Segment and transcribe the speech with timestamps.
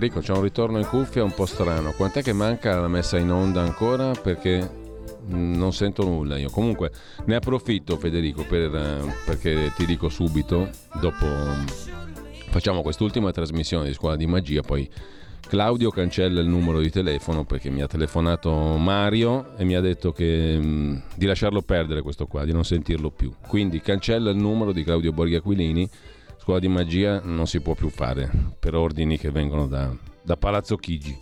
[0.00, 1.92] Federico, c'è un ritorno in cuffia un po' strano.
[1.92, 4.12] Quant'è che manca la messa in onda ancora?
[4.12, 4.66] Perché
[5.26, 6.48] non sento nulla io.
[6.48, 6.90] Comunque
[7.26, 11.26] ne approfitto Federico per, eh, perché ti dico subito, dopo
[12.48, 14.88] facciamo quest'ultima trasmissione di Scuola di Magia, poi
[15.46, 20.12] Claudio cancella il numero di telefono perché mi ha telefonato Mario e mi ha detto
[20.12, 23.30] che, mh, di lasciarlo perdere questo qua, di non sentirlo più.
[23.46, 25.86] Quindi cancella il numero di Claudio Borghi Aquilini
[26.50, 28.28] scuola di magia non si può più fare
[28.58, 31.16] per ordini che vengono da, da Palazzo Chigi.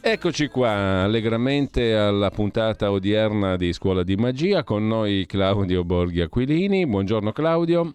[0.00, 6.86] Eccoci qua allegramente alla puntata odierna di Scuola di Magia con noi Claudio Borghi Aquilini.
[6.86, 7.94] Buongiorno Claudio.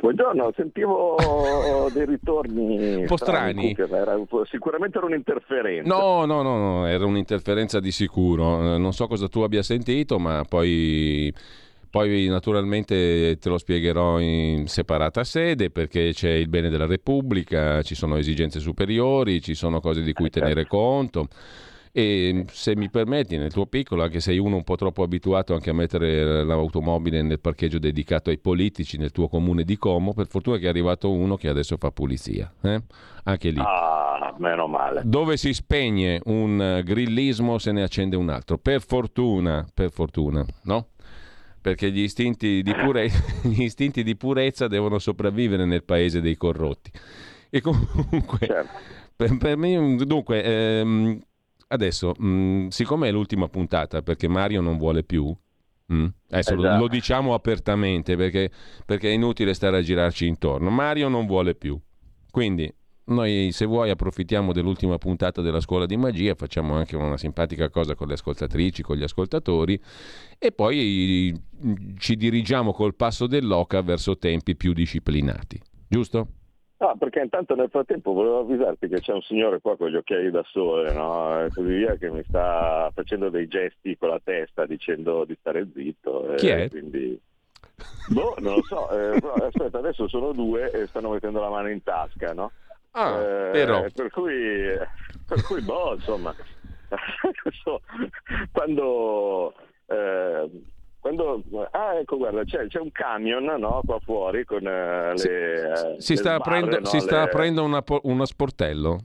[0.00, 1.16] Buongiorno, sentivo
[1.92, 3.74] dei ritorni un po' strani.
[3.76, 5.92] Era, sicuramente era un'interferenza.
[5.92, 8.76] No, no, no, no, era un'interferenza di sicuro.
[8.76, 11.34] Non so cosa tu abbia sentito, ma poi,
[11.90, 17.96] poi naturalmente te lo spiegherò in separata sede perché c'è il bene della Repubblica, ci
[17.96, 20.76] sono esigenze superiori, ci sono cose di cui eh, tenere certo.
[20.76, 21.28] conto.
[21.98, 25.70] E se mi permetti, nel tuo piccolo, anche sei uno un po' troppo abituato anche
[25.70, 30.58] a mettere l'automobile nel parcheggio dedicato ai politici nel tuo comune di Como, per fortuna
[30.58, 32.52] che è arrivato uno che adesso fa pulizia.
[32.62, 32.80] Eh?
[33.24, 33.58] Anche lì.
[33.58, 35.02] Ah, meno male.
[35.04, 38.58] Dove si spegne un grillismo se ne accende un altro.
[38.58, 40.90] Per fortuna, per fortuna, no?
[41.60, 43.10] Perché gli istinti di, pure...
[43.42, 46.92] gli istinti di purezza devono sopravvivere nel paese dei corrotti.
[47.50, 48.38] E comunque...
[48.46, 49.06] Certo.
[49.16, 51.20] Per, per, me, dunque, ehm,
[51.68, 55.34] Adesso, mh, mm, siccome è l'ultima puntata, perché Mario non vuole più,
[55.92, 56.62] mm, adesso esatto.
[56.62, 58.50] lo, lo, diciamo apertamente perché,
[58.86, 61.78] perché è inutile stare a girarci intorno, Mario non vuole più.
[62.30, 62.72] Quindi
[63.08, 67.94] noi se vuoi approfittiamo dell'ultima puntata della scuola di magia, facciamo anche una simpatica cosa
[67.94, 69.80] con le ascoltatrici, con gli ascoltatori
[70.38, 71.34] e poi
[71.98, 75.60] ci dirigiamo col passo dell'oca verso tempi più disciplinati.
[75.88, 76.28] Giusto?
[76.80, 80.30] No, perché intanto nel frattempo volevo avvisarti che c'è un signore qua con gli occhiali
[80.30, 81.44] da sole, no?
[81.44, 85.66] E così via, che mi sta facendo dei gesti con la testa dicendo di stare
[85.74, 86.34] zitto.
[86.36, 86.68] Chi è?
[86.70, 87.20] Quindi...
[88.10, 88.88] Boh, non lo so.
[88.90, 92.52] Eh, però, aspetta, adesso sono due e stanno mettendo la mano in tasca, no?
[92.92, 93.84] Ah, eh, però.
[93.92, 94.70] Per cui,
[95.26, 96.32] per cui boh, insomma,
[98.52, 99.52] quando...
[99.86, 100.50] Eh,
[101.08, 105.64] quando, ah, ecco, guarda, c'è, c'è un camion no, qua fuori con uh, si, le.
[105.64, 109.00] Uh, si, sta sbarre, aprendo, no, si sta aprendo una, uno sportello.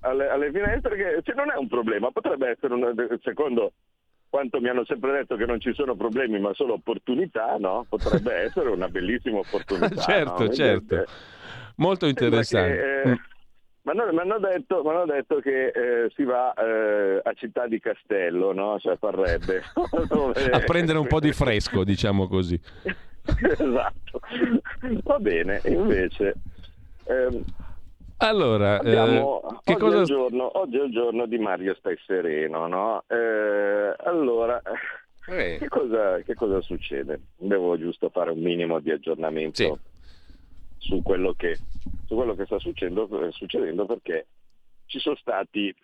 [0.00, 3.72] Alle, alle, finestre, che cioè, non è un problema, potrebbe essere, un, secondo
[4.28, 7.86] quanto mi hanno sempre detto che non ci sono problemi ma solo opportunità, no?
[7.88, 10.00] potrebbe essere una bellissima opportunità.
[10.02, 10.52] certo, no?
[10.52, 11.04] certo.
[11.76, 12.76] Molto interessante.
[12.76, 13.20] Che, eh,
[13.84, 18.78] mi hanno detto, detto, che eh, si va eh, a Città di Castello, no?
[18.78, 19.62] cioè parrebbe.
[20.52, 22.58] a prendere un po' di fresco, diciamo così.
[23.24, 24.20] esatto.
[25.02, 26.34] Va bene, invece...
[27.04, 27.44] Ehm,
[28.18, 29.96] allora, eh, abbiamo, eh, che oggi, cosa...
[29.96, 33.02] è il giorno, oggi è il giorno di Mario Stai Sereno, no?
[33.08, 34.62] Eh, allora,
[35.26, 35.56] eh.
[35.58, 37.20] che, cosa, che, cosa, succede?
[37.36, 39.56] Devo giusto fare un minimo di aggiornamento.
[39.56, 39.90] Sì
[40.82, 41.58] su quello che,
[42.12, 44.26] su quello che sta succedendo, succedendo, perché
[44.84, 45.74] ci sono stati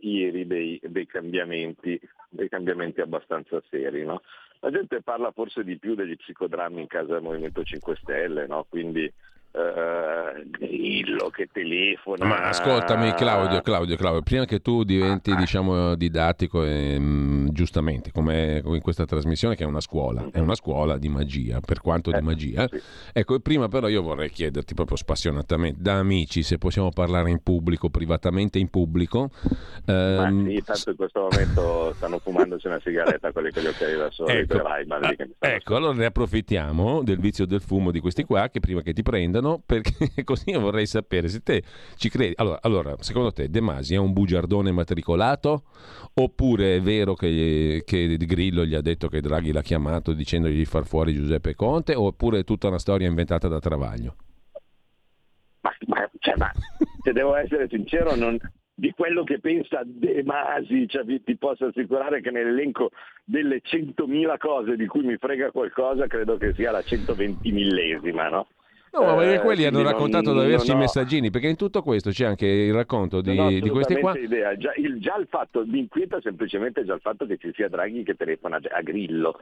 [0.00, 2.00] ieri dei, dei, cambiamenti,
[2.30, 4.02] dei cambiamenti abbastanza seri.
[4.02, 4.22] No?
[4.60, 8.64] La gente parla forse di più degli psicodrammi in casa del Movimento 5 Stelle, no?
[8.68, 9.12] quindi
[9.56, 12.24] uh, Grillo che telefona.
[12.24, 17.48] Ma ascoltami Claudio, Claudio, Claudio, prima che tu diventi ah, diciamo didattico e, mh, mm,
[17.50, 21.80] giustamente come in questa trasmissione che è una scuola, è una scuola di magia, per
[21.80, 22.68] quanto eh, di magia.
[22.68, 22.80] Sì.
[23.12, 27.88] Ecco, prima però io vorrei chiederti proprio spassionatamente da amici se possiamo parlare in pubblico,
[27.88, 29.30] privatamente in pubblico.
[29.86, 33.96] Ma ehm, sì, tanto in questo momento stanno fumandosi una sigaretta quelli con gli occhiali
[33.96, 34.62] da sole, ecco,
[35.38, 39.02] ecco allora ne approfittiamo del vizio del fumo di questi qua che prima che ti
[39.02, 39.92] prendano italiano perché
[40.24, 41.62] così io vorrei sapere se te
[41.96, 42.34] ci credi.
[42.36, 45.64] Allora, allora, secondo te De Masi è un bugiardone matricolato
[46.14, 50.64] oppure è vero che, che Grillo gli ha detto che Draghi l'ha chiamato dicendogli di
[50.64, 54.16] far fuori Giuseppe Conte oppure è tutta una storia inventata da Travaglio?
[55.60, 56.50] Ma, ma, cioè, ma
[57.02, 58.38] se devo essere sincero non,
[58.78, 62.90] di quello che pensa De Masi, cioè, ti posso assicurare che nell'elenco
[63.24, 68.48] delle 100.000 cose di cui mi frega qualcosa credo che sia la 120 millesima, no?
[68.98, 70.80] No, ma perché quelli eh, hanno raccontato non, diversi non ho...
[70.80, 74.16] messaggini, perché in tutto questo c'è anche il racconto di, di questi qua.
[74.16, 74.56] Idea.
[74.56, 78.02] Già, il, già il fatto, mi inquieta semplicemente già il fatto che ci sia Draghi
[78.02, 79.40] che telefona a Grillo.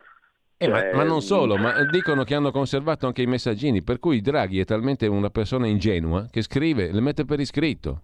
[0.57, 0.91] Eh, cioè...
[0.93, 4.61] ma, ma, non solo, ma dicono che hanno conservato anche i messaggini, per cui Draghi
[4.61, 8.03] è talmente una persona ingenua che scrive, le mette per iscritto.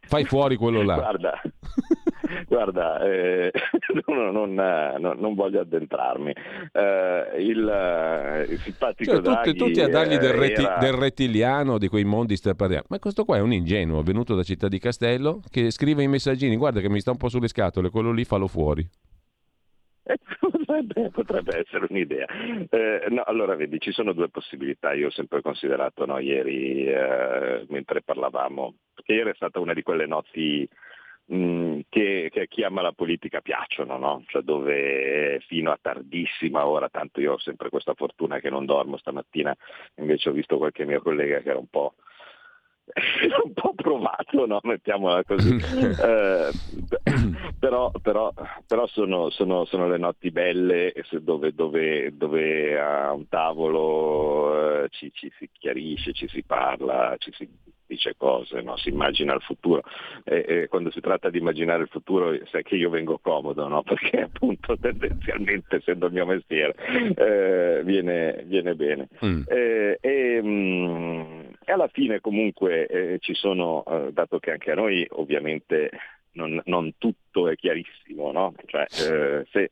[0.00, 0.94] Fai fuori quello là.
[0.94, 1.40] Guarda,
[2.48, 3.52] guarda eh,
[4.06, 6.32] non, non, non, voglio addentrarmi.
[6.72, 10.78] Eh, il, eh, il, simpatico cioè, Draghi, tutti, tutti a dargli del, reti, era...
[10.78, 12.84] del, rettiliano, di quei mondi parliamo.
[12.88, 16.56] Ma questo qua è un ingenuo venuto da Città di Castello che scrive i messaggini,
[16.56, 18.88] guarda che mi sta un po' sulle scatole, quello lì fallo fuori.
[20.38, 22.26] Potrebbe, potrebbe, essere un'idea.
[22.70, 24.92] Eh, no, allora vedi, ci sono due possibilità.
[24.92, 29.82] Io ho sempre considerato no, ieri, eh, mentre parlavamo, perché ieri è stata una di
[29.82, 30.68] quelle notti
[31.26, 34.22] mh, mm, che, che, a chi ama la politica piacciono, no?
[34.26, 38.96] cioè dove fino a tardissima ora, tanto io ho sempre questa fortuna che non dormo
[38.96, 39.56] stamattina,
[39.96, 41.94] invece ho visto qualche mio collega che era un po'
[43.44, 44.60] un po' provato, no?
[44.62, 45.56] mettiamola così.
[45.56, 46.50] eh,
[47.58, 48.32] però, però,
[48.66, 55.10] però sono, sono, sono, le notti belle dove, dove, dove a un tavolo eh, ci,
[55.12, 57.48] ci, si chiarisce, ci si parla, ci si
[57.86, 58.76] dice cose, no?
[58.76, 59.82] si immagina il futuro.
[60.24, 63.82] E, e, quando si tratta di immaginare il futuro sai che io vengo comodo, no?
[63.84, 66.74] perché appunto tendenzialmente, essendo il mio mestiere,
[67.16, 69.08] eh, viene, viene, bene.
[69.24, 69.42] Mm.
[69.46, 74.70] Eh, e, mh, mm, e, alla fine comunque eh, ci sono, eh, dato che anche
[74.72, 75.90] a noi ovviamente
[76.32, 78.54] non, non tutto è chiarissimo, no?
[78.66, 79.70] cioè, eh, se,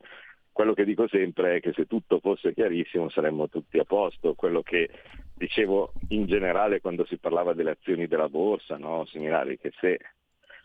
[0.55, 4.61] quello che dico sempre è che se tutto fosse chiarissimo saremmo tutti a posto, quello
[4.61, 4.89] che
[5.33, 9.05] dicevo in generale quando si parlava delle azioni della borsa, no?
[9.05, 9.99] similari, che se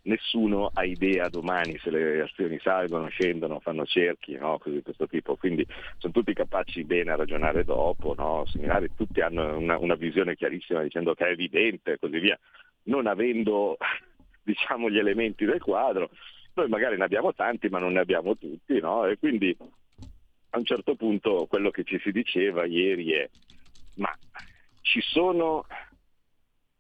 [0.03, 4.59] nessuno ha idea domani se le azioni salgono, scendono, fanno cerchi, no?
[4.59, 5.67] così di questo tipo, quindi
[5.99, 8.45] sono tutti capaci bene a ragionare dopo, no?
[8.47, 12.39] similari, tutti hanno una, una, visione chiarissima dicendo che è evidente e così via,
[12.85, 13.77] non avendo
[14.45, 16.11] diciamo, gli elementi del quadro,
[16.55, 19.05] noi magari ne abbiamo tanti ma non ne abbiamo tutti, no?
[19.05, 19.57] e quindi
[20.51, 23.29] a un certo punto quello che ci si diceva ieri è
[23.97, 24.17] ma
[24.83, 25.67] ci sono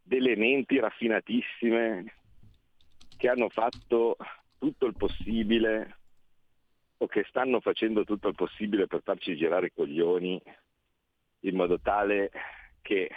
[0.02, 2.14] delle menti raffinatissime
[3.17, 4.17] che hanno fatto
[4.58, 5.99] tutto il possibile
[6.99, 10.40] o che stanno facendo tutto il possibile per farci girare i coglioni
[11.40, 12.31] in modo tale
[12.82, 13.08] che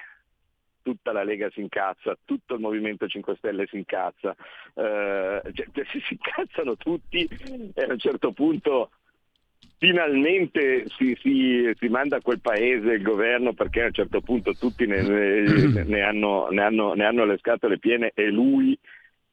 [0.83, 4.35] tutta la Lega si incazza, tutto il Movimento 5 Stelle si incazza,
[4.75, 5.67] eh, cioè,
[6.05, 7.27] si incazzano tutti
[7.73, 8.91] e a un certo punto
[9.83, 14.53] finalmente si, si, si, manda a quel paese il governo perché a un certo punto
[14.53, 18.79] tutti ne, ne, ne, hanno, hanno, ne, hanno, le scatole piene e lui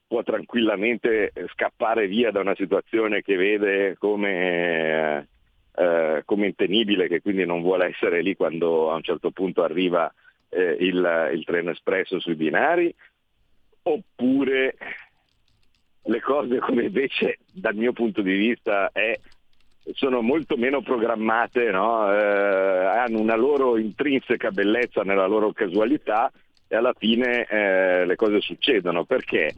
[0.09, 5.29] può tranquillamente scappare via da una situazione che vede come,
[5.77, 10.13] eh, come intenibile, che quindi non vuole essere lì quando a un certo punto arriva
[10.49, 12.93] eh, il, il treno espresso sui binari,
[13.83, 14.75] oppure
[16.03, 19.17] le cose come invece dal mio punto di vista è
[19.95, 22.13] sono molto meno programmate, no?
[22.13, 26.31] eh, hanno una loro intrinseca bellezza nella loro casualità
[26.69, 29.05] e alla fine eh, le cose succedono.
[29.05, 29.55] Perché?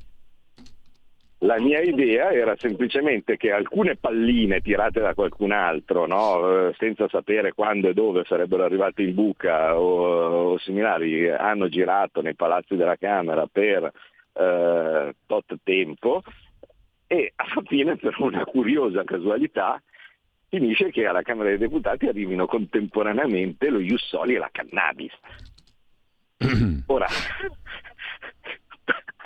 [1.38, 6.68] La mia idea era semplicemente che alcune palline tirate da qualcun altro, no?
[6.68, 12.22] eh, senza sapere quando e dove sarebbero arrivate in buca o, o similari, hanno girato
[12.22, 13.90] nei palazzi della Camera per
[14.34, 16.22] eh, tot tempo
[17.08, 19.82] e alla fine per una curiosa casualità
[20.52, 25.12] finisce che alla Camera dei Deputati arrivino contemporaneamente lo Jussoli e la cannabis.
[26.88, 27.06] Ora,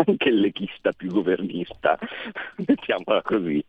[0.07, 1.99] anche il leghista più governista,
[2.65, 3.65] mettiamola così,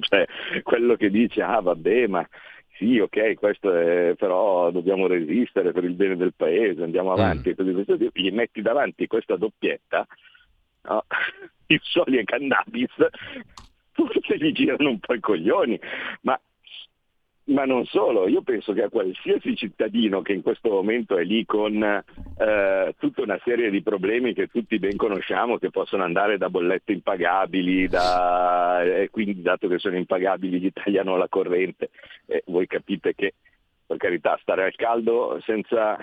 [0.00, 0.26] cioè
[0.62, 2.28] quello che dice ah vabbè ma
[2.76, 7.52] sì ok questo è, però dobbiamo resistere per il bene del paese, andiamo avanti mm.
[7.52, 10.06] e così questo gli metti davanti questa doppietta,
[10.82, 11.04] no?
[11.68, 12.92] il soli e cannabis,
[13.92, 15.80] forse gli girano un po' i coglioni,
[16.22, 16.38] ma
[17.44, 21.44] ma non solo, io penso che a qualsiasi cittadino che in questo momento è lì
[21.44, 26.48] con eh, tutta una serie di problemi che tutti ben conosciamo, che possono andare da
[26.48, 31.90] bollette impagabili, da, e quindi dato che sono impagabili gli tagliano la corrente,
[32.26, 33.34] eh, voi capite che
[33.86, 35.98] per carità stare al caldo senza,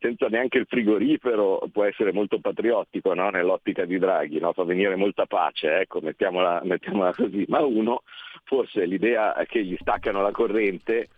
[0.00, 3.28] senza neanche il frigorifero può essere molto patriottico no?
[3.28, 4.52] nell'ottica di Draghi, no?
[4.52, 8.02] fa venire molta pace, ecco, mettiamola, mettiamola così, ma uno
[8.44, 11.08] forse l'idea che gli staccano la corrente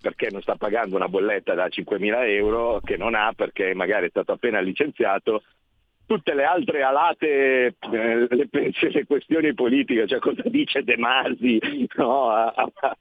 [0.00, 4.10] perché non sta pagando una bolletta da 5.000 euro che non ha perché magari è
[4.10, 5.44] stato appena licenziato
[6.06, 11.58] tutte le altre alate, eh, le, le, questioni politiche, cioè cosa dice De Masi
[11.96, 12.96] no, a, a,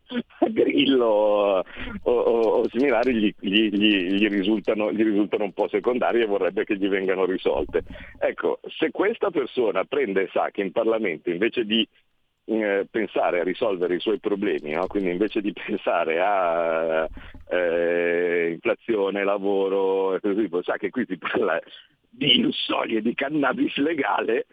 [0.49, 1.63] Grillo o,
[2.03, 6.77] o, o similari, gli, gli, gli, risultano, gli risultano un po' secondarie e vorrebbe che
[6.77, 7.83] gli vengano risolte.
[8.19, 11.87] Ecco, se questa persona prende e sa che in Parlamento invece di
[12.45, 14.87] eh, pensare a risolvere i suoi problemi, no?
[14.87, 17.07] quindi invece di pensare a
[17.49, 21.59] eh, inflazione, lavoro e così, sa che qui si parla
[22.09, 24.45] di insolio e di cannabis legale,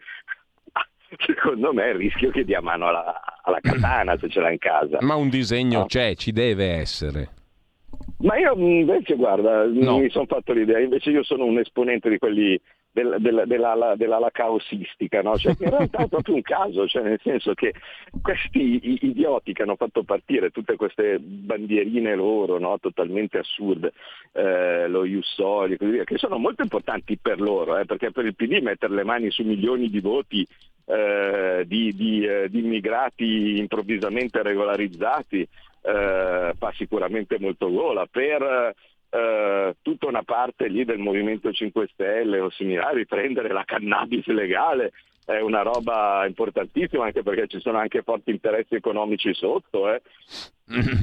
[1.25, 4.97] secondo me il rischio che dia mano alla, alla katana se ce l'ha in casa.
[5.01, 5.85] Ma un disegno no?
[5.85, 7.29] c'è, ci deve essere.
[8.19, 9.97] Ma io invece, guarda, no.
[9.97, 12.59] mi sono fatto l'idea, invece io sono un esponente di quelli
[12.91, 15.37] del, del, dell'ala, dell'ala caosistica, no?
[15.37, 17.73] cioè, in realtà è proprio un caso, cioè, nel senso che
[18.21, 22.77] questi idioti che hanno fatto partire tutte queste bandierine loro, no?
[22.79, 23.93] totalmente assurde,
[24.33, 28.35] eh, lo Jussoli, così via, che sono molto importanti per loro, eh, perché per il
[28.35, 30.45] PD mettere le mani su milioni di voti
[30.85, 35.47] eh, di, di, eh, di immigrati improvvisamente regolarizzati
[35.83, 38.05] eh, fa sicuramente molto gola.
[38.05, 38.75] Per
[39.11, 44.93] eh, tutta una parte lì del Movimento 5 Stelle o similari prendere la cannabis legale
[45.25, 49.93] è una roba importantissima anche perché ci sono anche forti interessi economici sotto.
[49.93, 50.01] Eh.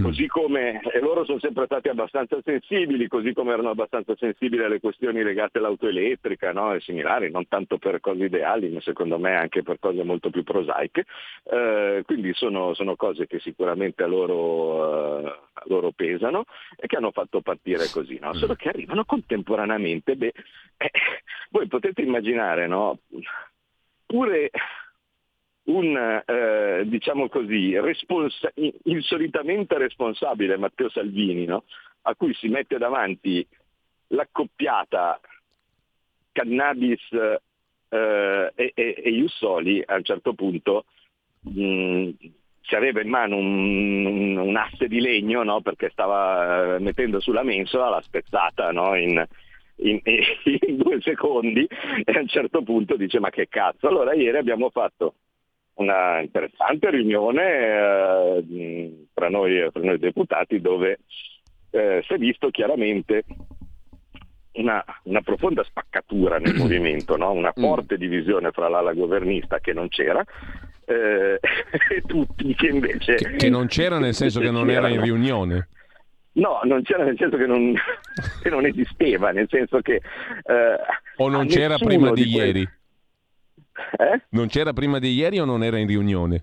[0.03, 4.81] Così come, e loro sono sempre stati abbastanza sensibili, così come erano abbastanza sensibili alle
[4.81, 6.73] questioni legate all'auto elettrica no?
[6.73, 10.43] e similari, non tanto per cose ideali, ma secondo me anche per cose molto più
[10.43, 11.05] prosaiche.
[11.45, 16.45] Eh, quindi sono, sono, cose che sicuramente a loro, uh, a loro, pesano
[16.77, 18.33] e che hanno fatto partire così, no?
[18.35, 20.17] solo che arrivano contemporaneamente.
[20.17, 20.33] Beh,
[20.79, 20.91] eh,
[21.51, 22.99] voi potete immaginare, no?
[24.09, 24.51] Pure
[25.65, 28.53] un, eh, diciamo così, responsa-
[28.85, 31.65] insolitamente responsabile Matteo Salvini, no?
[32.03, 33.47] a cui si mette davanti
[34.09, 35.21] l'accoppiata
[36.33, 37.01] cannabis
[37.91, 40.87] eh, e, e, e Jussoli, a un certo punto
[41.41, 42.11] mh, mm,
[42.63, 45.61] ci aveva in mano un, un, un asse di legno no?
[45.61, 48.95] perché stava eh, mettendo sulla mensola, l'ha spezzata no?
[48.95, 49.23] in,
[49.79, 51.67] in, in, due secondi
[52.05, 53.89] e a un certo punto dice ma che cazzo.
[53.89, 55.15] Allora ieri abbiamo fatto
[55.75, 60.99] una interessante riunione eh, tra, noi, tra, noi, deputati dove
[61.71, 63.25] eh, si è visto chiaramente
[64.53, 67.31] una, una profonda spaccatura nel movimento, no?
[67.31, 67.63] una mm.
[67.63, 70.25] forte divisione fra l'ala governista che non c'era
[70.85, 71.39] eh,
[71.95, 73.15] e tutti che invece...
[73.15, 75.69] Che, che non c'era nel senso che non era in riunione.
[76.39, 77.75] No, non c'era nel senso che non,
[78.43, 79.95] che non esisteva, nel senso che...
[79.95, 80.79] Eh,
[81.17, 82.61] o non c'era prima di, di ieri?
[83.97, 84.23] Eh?
[84.31, 86.43] Non c'era prima di ieri o non era in riunione?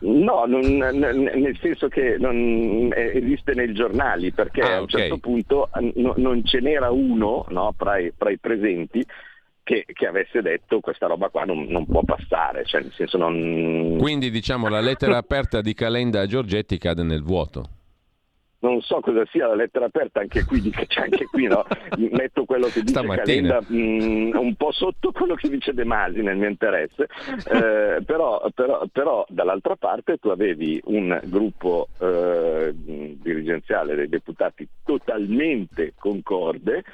[0.00, 5.70] No, non, nel senso che non esiste nei giornali, perché ah, a un certo punto
[5.94, 9.02] no, non ce n'era uno no, fra, i, fra, i, presenti
[9.62, 12.64] che, che, avesse detto questa roba qua non, non può passare.
[12.64, 13.96] Cioè, non...
[13.98, 17.68] Quindi diciamo la lettera aperta di Calenda a Giorgetti cade nel vuoto
[18.68, 21.64] non so cosa sia la lettera aperta, anche qui, cioè anche qui no?
[22.10, 26.22] metto quello che dice Calenda mh, mm, un po' sotto quello che dice De Masi
[26.22, 27.08] nel mio interesse,
[27.50, 35.92] eh, però, però, però, dall'altra parte tu avevi un gruppo eh, dirigenziale dei deputati totalmente
[35.98, 36.84] concorde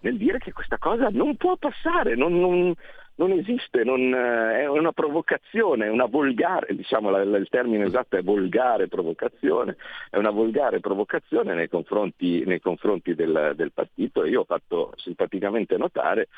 [0.00, 2.74] nel dire che questa cosa non può passare, non, non,
[3.20, 8.88] non esiste, non, eh, è una provocazione, una volgare, diciamo il termine esatto è volgare
[8.88, 9.76] provocazione,
[10.08, 14.24] è una volgare provocazione nei confronti, nei confronti del, del, partito.
[14.24, 16.28] E io ho fatto simpaticamente notare,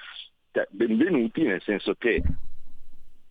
[0.50, 2.20] cioè, benvenuti nel senso che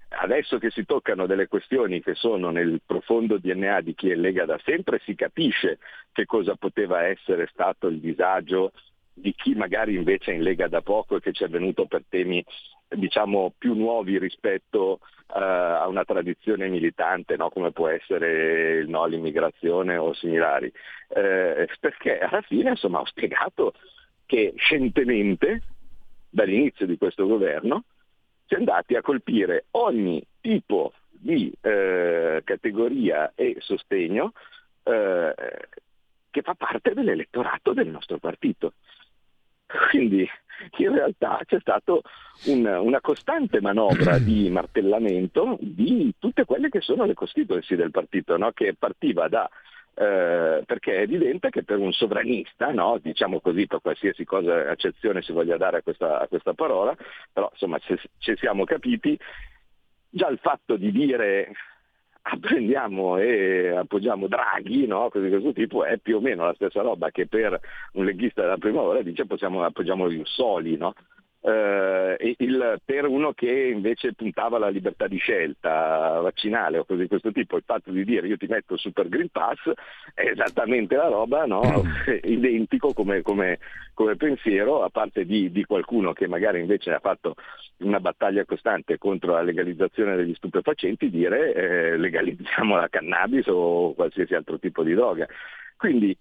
[0.08, 4.46] adesso che si toccano delle questioni che sono nel profondo DNA di chi è Lega
[4.46, 5.80] da sempre, si capisce
[6.14, 8.72] che cosa poteva essere stato il disagio
[9.14, 12.04] di chi magari invece è in Lega da poco e che ci è venuto per
[12.08, 12.44] temi
[12.96, 17.50] diciamo più nuovi rispetto uh, a una tradizione militante no?
[17.50, 20.72] come può essere il no all'immigrazione o similari
[21.10, 23.74] eh, perché alla fine insomma ho spiegato
[24.26, 25.62] che scientemente
[26.30, 27.84] dall'inizio di questo governo
[28.46, 34.34] si è andati a colpire ogni tipo di eh, categoria e sostegno
[34.84, 35.34] eh,
[36.32, 38.74] che fa parte dell'elettorato del nostro partito.
[39.90, 40.28] Quindi
[40.78, 41.94] in realtà c'è stata
[42.46, 48.38] un, una costante manovra di martellamento di tutte quelle che sono le costituency del partito,
[48.38, 48.52] no?
[48.52, 49.50] che partiva da
[49.94, 52.98] eh, perché è evidente che per un sovranista, no?
[53.02, 56.96] diciamo così per qualsiasi cosa, accezione si voglia dare a questa, a questa parola,
[57.32, 59.18] però insomma ci siamo capiti,
[60.10, 61.52] già il fatto di dire
[62.40, 65.10] prendiamo e appoggiamo Draghi, no?
[65.10, 67.60] cose di questo tipo, è più o meno la stessa roba che per
[67.94, 70.94] un leghista della prima ora dice possiamo, appoggiamo Jussoli, no?
[71.44, 77.08] Eh, il, per uno che invece puntava alla libertà di scelta vaccinale o cose di
[77.08, 79.58] questo tipo, il fatto di dire io ti metto Super Green Pass
[80.14, 81.62] è esattamente la roba no?
[82.24, 83.58] identico come, come,
[83.96, 87.36] come, pensiero, a parte di, di, qualcuno che magari invece ha fatto
[87.78, 94.36] una battaglia costante contro la legalizzazione degli stupefacenti, dire eh, legalizziamo la cannabis o qualsiasi
[94.36, 95.28] altro tipo di droga.
[95.76, 96.16] Quindi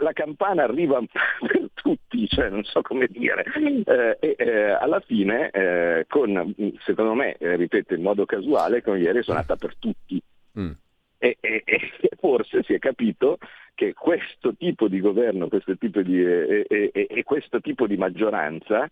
[0.00, 1.00] la campana arriva
[1.40, 3.44] per tutti, cioè non so come dire,
[3.84, 6.54] eh, e eh, alla fine eh, con,
[6.84, 10.20] secondo me, eh, ripeto in modo casuale, con ieri è suonata per tutti.
[10.58, 10.72] Mm.
[11.18, 13.38] E, e, e, forse si è capito
[13.74, 18.88] che questo tipo di governo questo tipo di, e, questo tipo di maggioranza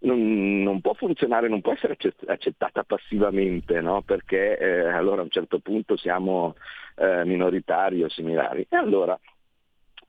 [0.00, 4.02] non, non, può funzionare, non può essere accettata passivamente, no?
[4.02, 6.54] perché eh, allora a un certo punto siamo
[6.96, 8.66] eh, minoritari o similari.
[8.68, 9.18] E allora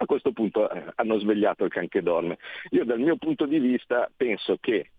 [0.01, 2.37] a questo punto eh, hanno svegliato il can che dorme.
[2.69, 4.91] Io dal mio punto di vista penso che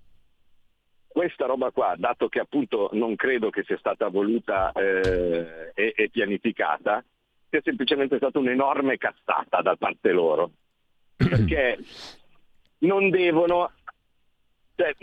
[1.08, 6.10] questa roba qua, dato che appunto non credo che sia stata voluta eh, e, e,
[6.10, 7.02] pianificata,
[7.48, 10.50] sia semplicemente stata un'enorme cazzata da parte loro.
[11.16, 11.78] Perché
[12.80, 13.72] non devono...
[14.76, 14.94] Cioè,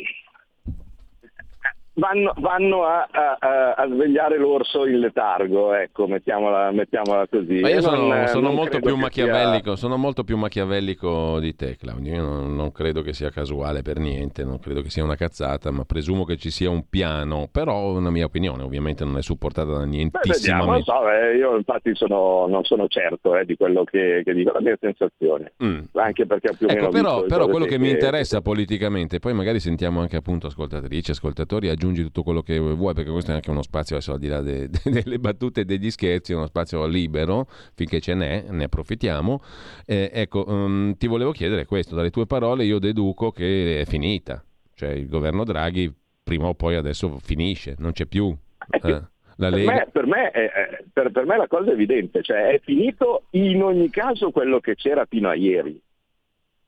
[1.97, 7.59] vanno, vanno a, a, a, svegliare l'orso in letargo, ecco, mettiamola, mettiamola così.
[7.59, 9.75] Ma io sono, non, sono, non molto sia...
[9.75, 12.13] sono, molto più machiavellico, di te, Claudio.
[12.13, 15.71] Io non, non, credo che sia casuale per niente, non credo che sia una cazzata,
[15.71, 17.49] ma presumo che ci sia un piano.
[17.51, 20.65] Però una mia opinione, ovviamente non è supportata da nientissimo.
[20.65, 24.51] Beh, so, eh, io infatti sono, non sono certo eh, di quello che, che, dico,
[24.51, 25.53] la mia sensazione.
[25.63, 25.79] Mm.
[25.93, 29.33] Anche perché più o ecco, meno però, però quello che, che mi interessa politicamente, poi
[29.33, 33.35] magari sentiamo anche appunto ascoltatrici, ascoltatori, aggiungere aggiungi tutto quello che vuoi, perché questo è
[33.35, 36.35] anche uno spazio, adesso al di là de, de, delle battute e degli scherzi, è
[36.35, 39.41] uno spazio libero, finché ce n'è, ne approfittiamo.
[39.85, 44.43] Eh, ecco, um, ti volevo chiedere questo, dalle tue parole io deduco che è finita,
[44.73, 48.35] cioè il governo Draghi prima o poi adesso finisce, non c'è più.
[48.69, 50.31] Eh, per, me, per, me
[50.91, 54.75] per, per me la cosa è evidente, cioè è finito in ogni caso quello che
[54.75, 55.79] c'era fino a ieri.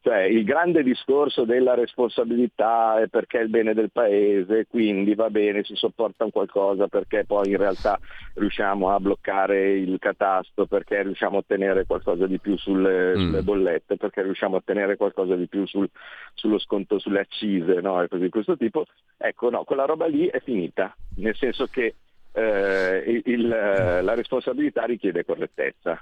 [0.02, 5.30] Cioè il grande discorso della responsabilità è perché è il bene del paese, quindi va
[5.30, 8.00] bene, si sopporta un qualcosa perché poi in realtà
[8.36, 13.26] riusciamo a bloccare il catasto, perché riusciamo a ottenere qualcosa di più sulle, mm.
[13.26, 15.90] sulle bollette, perché riusciamo a ottenere qualcosa di più sul,
[16.34, 18.02] sullo sconto sulle accise, no?
[18.02, 18.86] e cose di questo tipo.
[19.18, 21.96] Ecco, no, quella roba lì è finita, nel senso che
[22.32, 26.02] eh, il, la responsabilità richiede correttezza.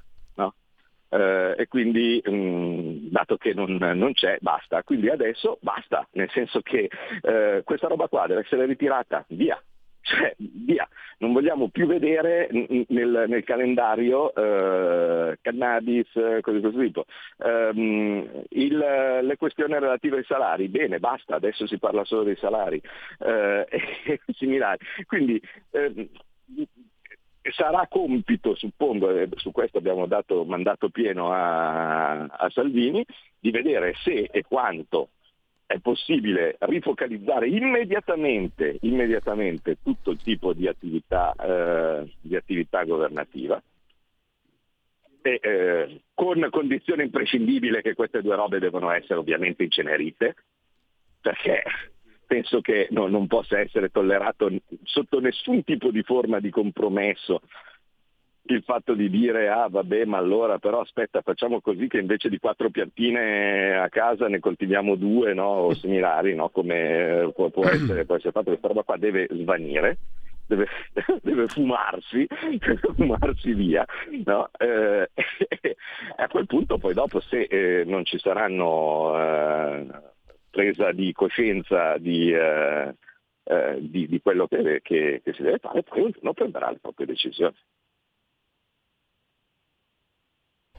[1.09, 6.29] Eh, e quindi mh, mm, dato che non, non, c'è basta, quindi adesso basta, nel
[6.31, 6.89] senso che
[7.21, 9.61] eh, questa roba qua deve essere ritirata, via,
[10.07, 16.07] cioè, via, non vogliamo più vedere nel, nel calendario eh, cannabis,
[16.41, 17.05] cose di questo tipo.
[17.37, 22.81] Um, il, le questioni relative ai salari, bene, basta, adesso si parla solo dei salari
[23.19, 24.85] eh, e similari.
[25.05, 25.41] Quindi
[25.71, 26.09] eh,
[27.51, 33.05] sarà compito, suppongo, e su questo abbiamo dato mandato pieno a, a Salvini,
[33.39, 35.09] di vedere se e quanto
[35.65, 43.61] è possibile rifocalizzare immediatamente, immediatamente tutto il tipo di attività, eh, di attività governativa,
[45.21, 50.35] e, eh, con condizione imprescindibile che queste due robe devono essere ovviamente incenerite,
[51.19, 51.63] perché
[52.27, 54.51] penso che no, non possa essere tollerato
[54.83, 57.41] sotto nessun tipo di forma di compromesso
[58.49, 62.39] il fatto di dire ah vabbè ma allora però aspetta facciamo così che invece di
[62.39, 65.47] quattro piantine a casa ne coltiviamo due no?
[65.47, 66.49] o similari no?
[66.49, 69.97] come eh, può, può, essere, può essere fatto questa roba qua deve svanire
[70.47, 70.67] deve,
[71.21, 72.25] deve fumarsi,
[72.95, 73.85] fumarsi via.
[74.25, 74.49] No?
[74.57, 75.09] Eh,
[76.15, 79.85] a quel punto poi dopo se eh, non ci saranno eh,
[80.49, 82.95] presa di coscienza di, eh,
[83.43, 87.07] eh, di, di quello che, che, che, si deve fare, poi ognuno prenderà le proprie
[87.07, 87.55] decisioni.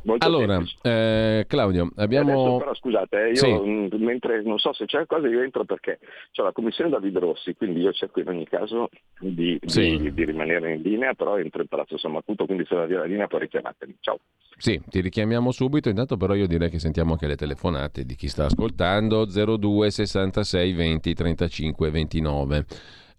[0.03, 2.33] Molto allora, eh, Claudio, abbiamo...
[2.33, 3.53] Adesso, però scusate, eh, io sì.
[3.53, 5.99] mh, mentre non so se c'è qualcosa io entro perché
[6.33, 9.99] c'è la commissione Davide Rossi, quindi io cerco in ogni caso di, sì.
[9.99, 12.99] di, di rimanere in linea, però entro in Palazzo San Macuto, quindi se la via
[12.99, 13.97] la linea poi richiamatemi.
[14.01, 14.19] Ciao.
[14.57, 18.29] Sì, ti richiamiamo subito, intanto però io direi che sentiamo anche le telefonate di chi
[18.29, 22.67] sta ascoltando, 02 66 20 35 29.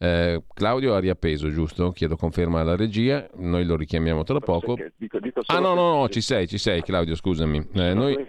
[0.02, 1.92] Eh, Claudio ha riappeso, giusto?
[1.92, 4.78] Chiedo conferma alla regia, noi lo richiamiamo tra poco.
[4.96, 7.68] Dico, dico ah no, no, no, ci sei, ci sei Claudio, scusami.
[7.74, 8.28] Eh, noi,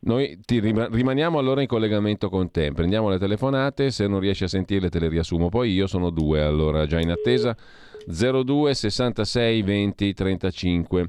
[0.00, 4.48] noi ti rimaniamo allora in collegamento con te, prendiamo le telefonate, se non riesci a
[4.48, 7.56] sentirle te le riassumo, poi io sono due allora già in attesa,
[8.06, 11.08] 02 66 20 35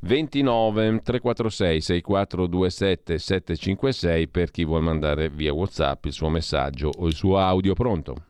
[0.00, 7.14] 29 346 6427 756 per chi vuole mandare via WhatsApp il suo messaggio o il
[7.14, 7.72] suo audio.
[7.72, 8.27] Pronto?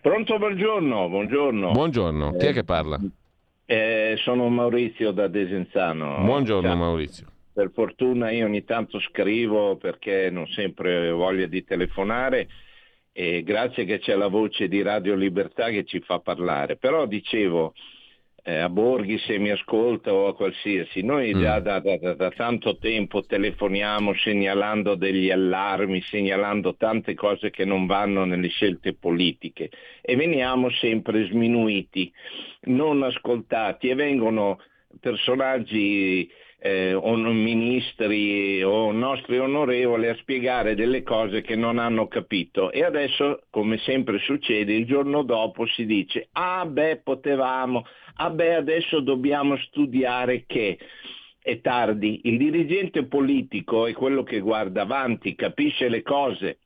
[0.00, 1.08] Pronto, buongiorno.
[1.08, 2.32] Buongiorno, buongiorno.
[2.36, 2.98] chi è che parla?
[3.66, 6.22] Eh, sono Maurizio da Desenzano.
[6.24, 6.76] Buongiorno Ciao.
[6.76, 7.26] Maurizio.
[7.52, 12.48] Per fortuna io ogni tanto scrivo perché non sempre ho voglia di telefonare
[13.12, 16.76] e grazie che c'è la voce di Radio Libertà che ci fa parlare.
[16.76, 17.74] Però dicevo,
[18.48, 21.38] eh, a Borghi se mi ascolta o a qualsiasi, noi mm.
[21.38, 27.84] già da, da, da, tanto tempo telefoniamo segnalando degli allarmi, segnalando tante cose che non
[27.84, 29.68] vanno nelle scelte politiche.
[30.00, 32.10] E veniamo sempre sminuiti,
[32.62, 33.90] non ascoltati.
[33.90, 34.58] E vengono
[34.98, 36.26] personaggi
[36.60, 42.72] eh, ministri o nostri onorevoli a spiegare delle cose che non hanno capito.
[42.72, 48.54] E adesso come sempre succede il giorno dopo si dice ah beh potevamo, ah beh
[48.54, 50.78] adesso dobbiamo studiare che.
[51.40, 56.58] È tardi, il dirigente politico è quello che guarda avanti, capisce le cose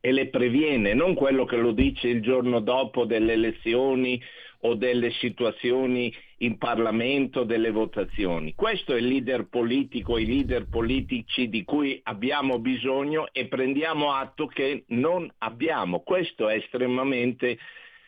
[0.00, 4.20] e le previene, non quello che lo dice il giorno dopo delle elezioni
[4.62, 8.54] o delle situazioni in Parlamento, delle votazioni.
[8.54, 14.46] Questo è il leader politico, i leader politici di cui abbiamo bisogno e prendiamo atto
[14.46, 16.00] che non abbiamo.
[16.00, 17.58] Questo è estremamente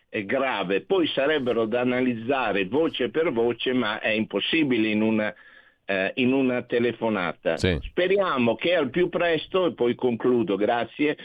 [0.08, 0.82] eh, grave.
[0.82, 5.32] Poi sarebbero da analizzare voce per voce, ma è impossibile in una,
[5.84, 7.56] eh, in una telefonata.
[7.56, 7.78] Sì.
[7.82, 11.16] Speriamo che al più presto, e poi concludo, grazie,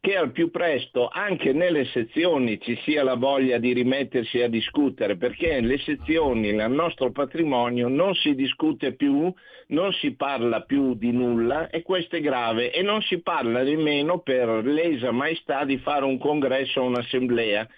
[0.00, 5.16] che al più presto anche nelle sezioni ci sia la voglia di rimettersi a discutere,
[5.16, 9.32] perché le sezioni, il nostro patrimonio, non si discute più,
[9.68, 14.20] non si parla più di nulla e questo è grave e non si parla nemmeno
[14.20, 17.68] per lesa maestà di fare un congresso o un'assemblea.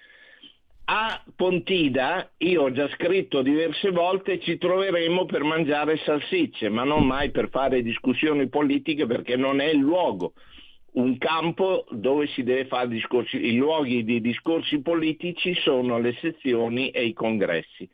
[0.92, 7.06] A Pontida, io ho già scritto diverse volte, ci troveremo per mangiare salsicce, ma non
[7.06, 10.35] mai per fare discussioni politiche perché non è il luogo
[10.92, 16.90] un campo dove si deve fare discorsi, i luoghi di discorsi politici sono le sezioni
[16.90, 17.88] e i congressi.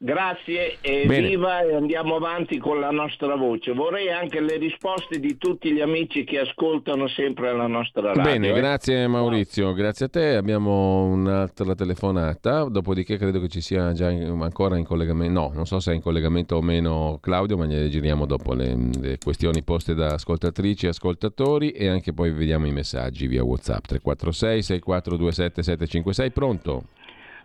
[0.00, 1.26] Grazie e Bene.
[1.26, 3.72] viva e andiamo avanti con la nostra voce.
[3.72, 8.22] Vorrei anche le risposte di tutti gli amici che ascoltano sempre la nostra radio.
[8.22, 8.52] Bene, eh.
[8.52, 10.36] grazie Maurizio, grazie a te.
[10.36, 15.80] Abbiamo un'altra telefonata, dopodiché credo che ci sia già ancora in collegamento, no, non so
[15.80, 19.94] se è in collegamento o meno Claudio, ma ne giriamo dopo le, le questioni poste
[19.94, 26.30] da ascoltatrici e ascoltatori e anche poi vediamo i messaggi via WhatsApp 346 6427 756.
[26.30, 26.84] Pronto?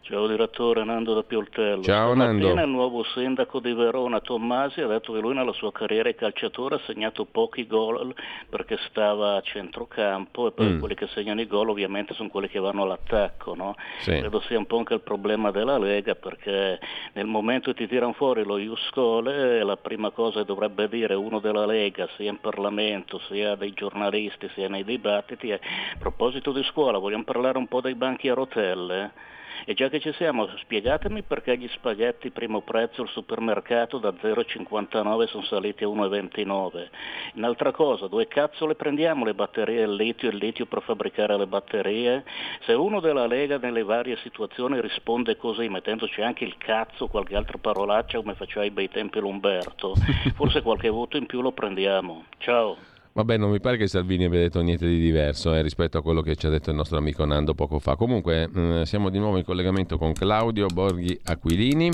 [0.06, 1.82] Ciao direttore Nando da Pioltello.
[1.82, 2.52] Ciao Nando.
[2.52, 6.76] il nuovo sindaco di Verona Tommasi ha detto che lui nella sua carriera di calciatore
[6.76, 8.14] ha segnato pochi gol
[8.50, 10.80] perché stava a centrocampo e poi mm.
[10.80, 13.56] quelli che segnano i gol ovviamente sono quelli che vanno all'attacco.
[13.56, 13.78] No?
[14.02, 14.12] Sì.
[14.12, 16.82] Credo sia un po' anche il problema della Lega perché
[17.14, 21.40] nel momento che ti tirano fuori lo Iuscole la prima cosa che dovrebbe dire uno
[21.40, 26.62] della Lega sia in Parlamento sia dei giornalisti sia nei dibattiti è a proposito di
[26.64, 29.32] scuola vogliamo parlare un po' dei banchi a rotelle?
[29.66, 35.28] E già che ci siamo, spiegatemi perché gli spaghetti primo prezzo al supermercato da 0,59
[35.28, 36.88] sono saliti a 1,29.
[37.36, 41.38] Un'altra cosa, dove cazzo le prendiamo le batterie al litio e il litio per fabbricare
[41.38, 42.24] le batterie?
[42.66, 47.58] Se uno della Lega nelle varie situazioni risponde così, mettendoci anche il cazzo, qualche altra
[47.58, 49.94] parolaccia come faceva ai bei tempi l'Umberto,
[50.36, 52.26] forse qualche voto in più lo prendiamo.
[52.38, 52.93] Ciao.
[53.16, 56.22] Vabbè, non mi pare che Salvini abbia detto niente di diverso eh, rispetto a quello
[56.22, 57.96] che ci ha detto il nostro amico Nando poco fa.
[57.96, 61.92] Comunque, mm, siamo di nuovo in collegamento con Claudio Borghi Aquilini.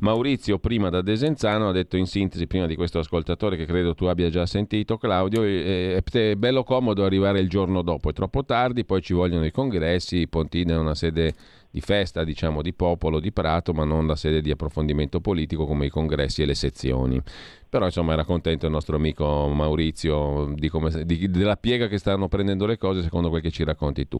[0.00, 4.04] Maurizio, prima da Desenzano, ha detto in sintesi, prima di questo ascoltatore che credo tu
[4.04, 8.84] abbia già sentito, Claudio, è, è bello comodo arrivare il giorno dopo, è troppo tardi,
[8.84, 11.32] poi ci vogliono i congressi, Pontina è una sede
[11.70, 15.86] di festa, diciamo, di popolo, di prato, ma non la sede di approfondimento politico come
[15.86, 17.20] i congressi e le sezioni.
[17.68, 22.28] Però insomma era contento il nostro amico Maurizio di come, di, della piega che stanno
[22.28, 24.18] prendendo le cose secondo quel che ci racconti tu,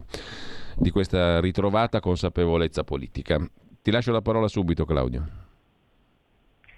[0.75, 3.39] di questa ritrovata consapevolezza politica.
[3.81, 5.47] Ti lascio la parola subito Claudio.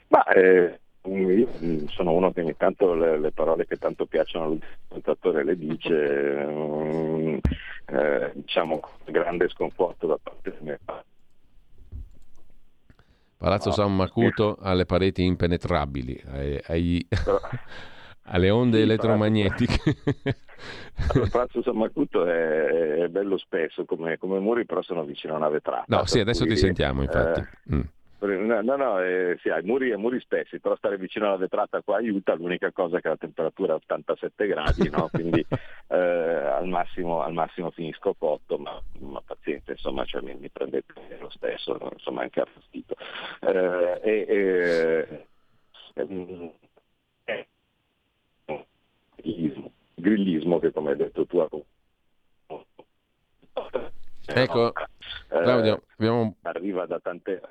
[0.07, 1.47] Ma, eh, io
[1.87, 5.89] sono uno che ogni tanto le, le parole che tanto piacciono all'ascoltatore le dice,
[6.47, 7.41] eh,
[7.91, 10.79] eh, diciamo con grande sconforto da parte di me
[13.41, 13.73] Palazzo no.
[13.73, 17.07] San Macuto ha le pareti impenetrabili, ai, ai,
[18.29, 19.79] alle onde sì, elettromagnetiche.
[21.09, 25.37] Allora, Palazzo San Macuto è, è bello spesso come, come, muri, però sono vicino a
[25.37, 25.85] una vetrata.
[25.87, 27.39] No, sì, adesso cui, ti sentiamo, infatti.
[27.39, 27.81] Eh, mm.
[28.21, 31.97] No, no, no eh, sì, hai muri, muri spessi, però stare vicino alla vetrata qua
[31.97, 35.09] aiuta, l'unica cosa è che la temperatura è 87 gradi, no?
[35.11, 35.43] quindi
[35.87, 40.93] eh, al, massimo, al, massimo, finisco cotto, ma, ma pazienza, insomma, cioè, mi, mi, prendete
[41.19, 42.95] lo stesso, insomma anche a fastidio.
[43.39, 45.07] Eh, e,
[45.95, 46.51] ehm,
[47.25, 47.45] è
[49.15, 51.49] grillismo, grillismo che come hai detto tu ha
[54.33, 54.71] Ecco,
[55.27, 57.41] Claudio, abbiamo, arriva da tante,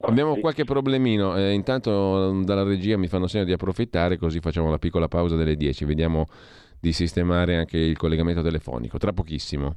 [0.00, 1.36] abbiamo qualche problemino.
[1.36, 5.56] Eh, intanto dalla regia mi fanno segno di approfittare, così facciamo la piccola pausa delle
[5.56, 5.84] 10.
[5.84, 6.26] Vediamo
[6.80, 8.98] di sistemare anche il collegamento telefonico.
[8.98, 9.76] Tra pochissimo.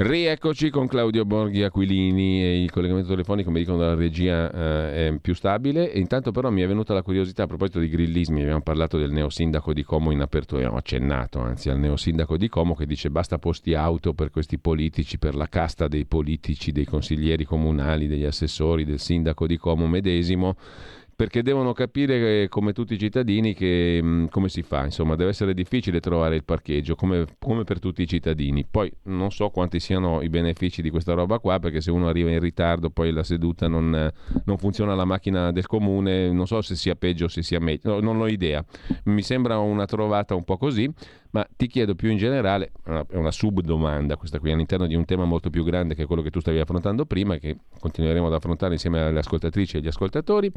[0.00, 5.18] Rieccoci con Claudio Borghi Aquilini e il collegamento telefonico, mi dicono dalla regia, eh, è
[5.20, 5.90] più stabile.
[5.90, 9.10] E intanto però mi è venuta la curiosità a proposito di grillismi, abbiamo parlato del
[9.10, 13.38] neosindaco di Como in apertura, abbiamo accennato anzi al neosindaco di Como che dice basta
[13.38, 18.84] posti auto per questi politici, per la casta dei politici, dei consiglieri comunali, degli assessori,
[18.84, 20.54] del sindaco di Como medesimo
[21.18, 24.84] perché devono capire, come tutti i cittadini, che, mm, come si fa.
[24.84, 28.64] Insomma, deve essere difficile trovare il parcheggio, come, come, per tutti i cittadini.
[28.64, 32.30] Poi non so quanti siano i benefici di questa roba qua, perché se uno arriva
[32.30, 34.08] in ritardo, poi la seduta non,
[34.44, 37.94] non funziona la macchina del comune, non so se sia peggio o se sia meglio,
[37.94, 38.64] no, non ho idea.
[39.06, 40.88] Mi sembra una trovata un po' così.
[41.30, 45.24] Ma ti chiedo più in generale, è una subdomanda questa qui all'interno di un tema
[45.24, 49.00] molto più grande che quello che tu stavi affrontando prima che continueremo ad affrontare insieme
[49.00, 50.50] alle ascoltatrici e agli ascoltatori.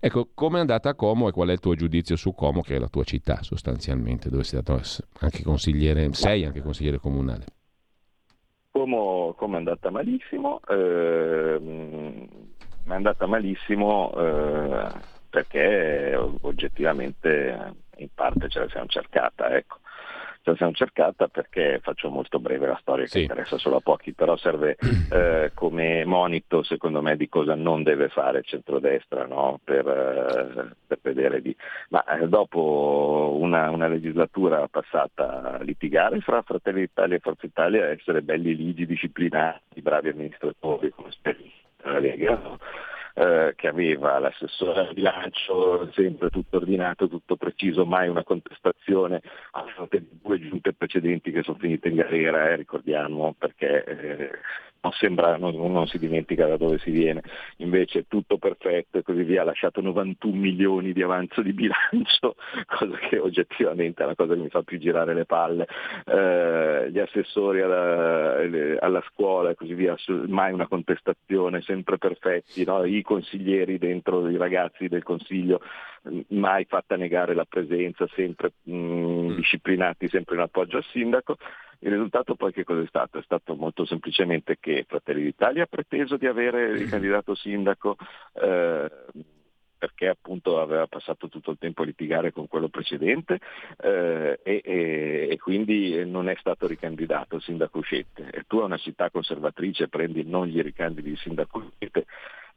[0.00, 2.74] Ecco, come è andata a Como e qual è il tuo giudizio su Como, che
[2.74, 4.80] è la tua città sostanzialmente, dove sei stato
[5.20, 7.44] anche consigliere, sei anche consigliere comunale?
[8.72, 11.60] Como, come è andata malissimo, eh,
[12.84, 14.88] è andata malissimo eh,
[15.30, 19.56] perché oggettivamente in parte ce la siamo cercata.
[19.56, 19.78] Ecco
[20.56, 23.20] siamo cercata perché faccio molto breve la storia che sì.
[23.22, 24.76] interessa solo a pochi, però serve
[25.10, 29.60] eh, come monito secondo me di cosa non deve fare il centrodestra no?
[29.62, 31.54] per, eh, per, vedere di...
[31.90, 37.86] Ma eh, dopo una, una, legislatura passata a litigare fra Fratelli d'Italia e Forza Italia,
[37.86, 42.58] essere belli ligi, disciplinati, bravi amministratori come speriamo la Lega, no?
[43.20, 49.20] Eh, che aveva l'assessore al bilancio, sempre tutto ordinato, tutto preciso, mai una contestazione.
[49.52, 54.30] A fronte di due giunte precedenti che sono finite in galera, eh, ricordiamo, perché eh,
[54.80, 57.22] non, sembra, non, non, si dimentica da dove si viene,
[57.56, 62.36] invece tutto perfetto e così via, ha lasciato 91 milioni di avanzo di bilancio,
[62.66, 65.66] cosa che oggettivamente è la cosa che mi fa più girare le palle,
[66.06, 68.36] eh, gli assessori alla,
[68.80, 72.84] alla, scuola e così via, mai una contestazione, sempre perfetti, no?
[72.84, 75.60] i consiglieri dentro i ragazzi del consiglio,
[76.28, 81.36] mai fatta negare la presenza, sempre mh, mm, disciplinati, sempre in appoggio al sindaco.
[81.80, 83.18] Il risultato poi che cosa è stato?
[83.18, 87.96] È stato molto semplicemente che Fratelli d'Italia ha preteso di avere il candidato sindaco
[88.32, 88.90] eh,
[89.78, 93.38] perché appunto aveva passato tutto il tempo a litigare con quello precedente
[93.80, 98.28] eh, e, e, e, quindi non è stato ricandidato il sindaco uscente.
[98.30, 102.06] E tu a una città conservatrice prendi non gli ricandidi il sindaco uscente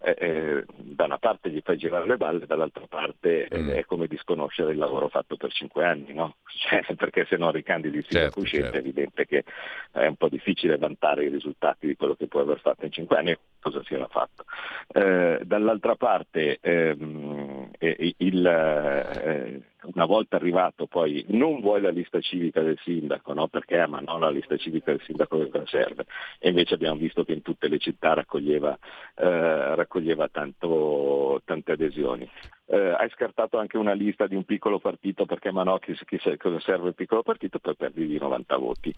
[0.03, 3.69] eh, eh, da una parte gli fai girare le balle, dall'altra parte eh, mm.
[3.69, 6.37] è come disconoscere il lavoro fatto per cinque anni, no?
[6.67, 8.77] cioè, perché se non ricandidi certo, uscente certo.
[8.77, 9.43] è evidente che
[9.91, 13.17] è un po' difficile vantare i risultati di quello che puoi aver fatto in cinque
[13.17, 14.43] anni cosa si era fatto.
[14.91, 17.69] Eh, dall'altra parte ehm,
[18.17, 23.47] il, eh, una volta arrivato poi non vuoi la lista civica del sindaco, no?
[23.47, 26.05] perché ma no, la lista civica del sindaco che serve
[26.39, 28.77] e invece abbiamo visto che in tutte le città raccoglieva,
[29.15, 32.29] eh, raccoglieva tanto, tante adesioni.
[32.71, 36.17] Eh, hai scartato anche una lista di un piccolo partito perché ma no, chi, chi,
[36.37, 38.95] cosa serve il piccolo partito per perdergli 90 voti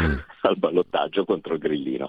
[0.00, 0.14] mm.
[0.42, 2.08] al ballottaggio contro il grillino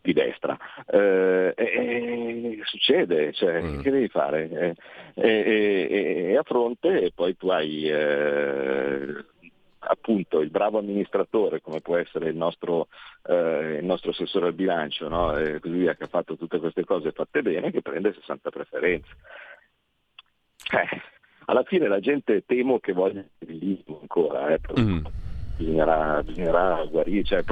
[0.00, 0.56] di destra.
[0.86, 3.80] Eh, e, succede, cioè, mm.
[3.80, 4.74] che devi fare?
[5.14, 9.24] Eh, e, a fronte e poi tu hai eh,
[9.80, 12.88] appunto il bravo amministratore come può essere il nostro,
[13.26, 15.32] eh, il nostro assessore al bilancio, no?
[15.60, 19.10] così via, che ha fatto tutte queste cose fatte bene, che prende 60 preferenze.
[20.72, 21.00] Eh,
[21.46, 25.06] alla fine la gente temo che voglia il ancora, eh, mm
[25.62, 27.22] bisognerà, bisognerà guarire.
[27.24, 27.44] Cioè,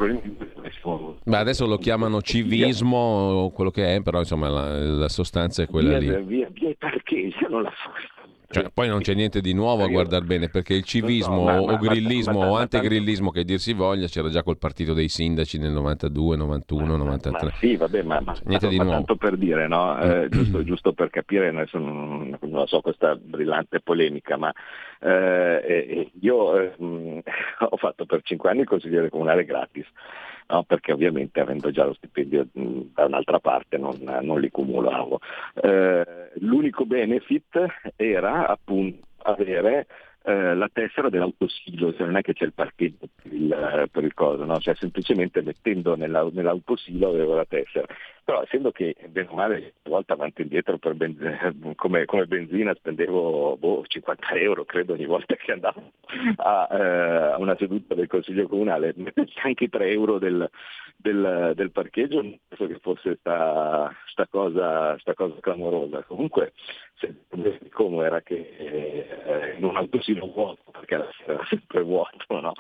[1.24, 5.98] Ma adesso lo chiamano civismo, quello che è, però insomma la, la sostanza è quella
[5.98, 6.24] via, lì.
[6.24, 7.90] Via, via i parcheggi, non la so.
[8.52, 11.60] Cioè, poi non c'è niente di nuovo a guardare bene, perché il civismo no, ma,
[11.60, 15.08] o grillismo ma, ma, o antigrillismo che dir si voglia c'era già col partito dei
[15.08, 17.52] sindaci nel 92, 91, 93.
[17.58, 18.90] sì, vabbè, ma, niente di nuovo.
[18.90, 19.96] tanto per dire, no?
[20.02, 24.52] eh, giusto, giusto, per capire, adesso non, non so questa brillante polemica, ma
[25.00, 26.74] eh, io eh,
[27.70, 29.86] ho fatto per cinque anni il consigliere comunale gratis
[30.50, 30.62] no?
[30.64, 35.20] perché ovviamente avendo già lo stipendio da un'altra parte non, non li cumulavo.
[35.54, 37.64] Eh, l'unico benefit
[37.96, 39.86] era appunto avere
[40.22, 44.12] eh, la tessera dell'autosilo, cioè non è che c'è il parcheggio per il, per il
[44.12, 44.58] coso, no?
[44.58, 47.86] cioè semplicemente mettendo nella, nell'autosilo avevo la tessera.
[48.22, 52.74] Però essendo che bene o male una volta avanti e indietro benzina, come, come, benzina
[52.74, 55.92] spendevo boh, 50 euro credo ogni volta che andavo
[56.36, 58.94] a, eh, una seduta del Consiglio Comunale,
[59.42, 60.48] anche i 3 euro del,
[61.00, 66.02] del, del parcheggio, non penso che fosse sta, sta, cosa, sta cosa clamorosa.
[66.04, 66.52] Comunque
[67.70, 72.52] come era che eh, in un autosilo vuoto, perché era sempre vuoto, no?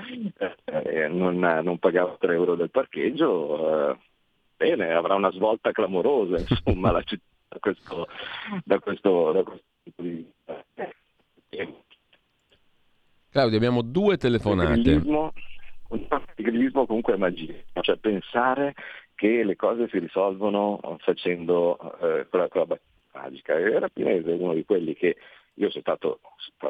[0.64, 3.98] eh, non, non, pagavo 3 euro del parcheggio, eh,
[4.56, 8.06] bene, avrà una svolta clamorosa insomma la città da questo,
[8.64, 10.26] da questo, da questo tipo di
[13.30, 14.72] Claudio, abbiamo due telefonate.
[14.72, 15.32] Il grillismo,
[15.90, 18.74] il grillismo comunque è magia, cioè pensare
[19.14, 22.78] che le cose si risolvono facendo eh, con la, con la
[23.12, 23.54] magica.
[23.54, 25.16] E Rapinese è uno di quelli che
[25.54, 26.20] io sono stato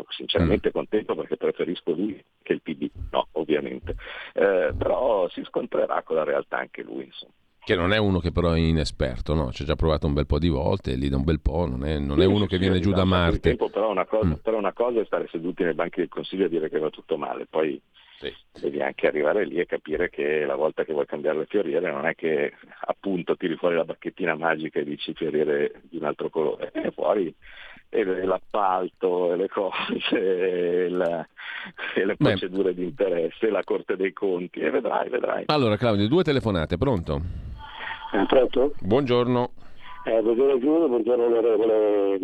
[0.08, 0.72] sinceramente mm.
[0.72, 3.94] contento perché preferisco lui che il PD, no ovviamente,
[4.34, 7.04] eh, però si scontrerà con la realtà anche lui.
[7.04, 7.32] Insomma.
[7.62, 9.52] Che non è uno che però è inesperto, no?
[9.52, 11.84] Ci ha già provato un bel po' di volte, lì da un bel po', non
[11.84, 13.40] è, non sì, è uno sì, che viene sì, giù da Marte.
[13.40, 14.32] Tempo, però, una cosa, mm.
[14.42, 17.16] però, una cosa, è stare seduti nei banchi del Consiglio e dire che va tutto
[17.16, 17.80] male, poi
[18.20, 18.60] sì.
[18.60, 22.06] devi anche arrivare lì e capire che la volta che vuoi cambiare le fioriere non
[22.06, 26.70] è che appunto tiri fuori la bacchettina magica e dici fioriere di un altro colore,
[26.72, 27.34] e fuori
[27.92, 31.26] e l'appalto e le cose e, la,
[31.94, 32.74] e le procedure Beh.
[32.74, 35.44] di interesse, la Corte dei Conti e vedrai, vedrai.
[35.46, 37.20] Allora Claudio, due telefonate, pronto?
[38.12, 38.74] Eh, pronto?
[38.80, 39.50] Buongiorno.
[40.04, 42.18] Eh, buongiorno Giulio, buongiorno onorevole.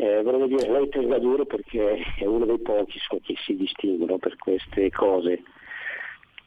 [0.00, 4.36] Eh, volevo dire, lei tenga duro perché è uno dei pochi che si distinguono per
[4.36, 5.42] queste cose.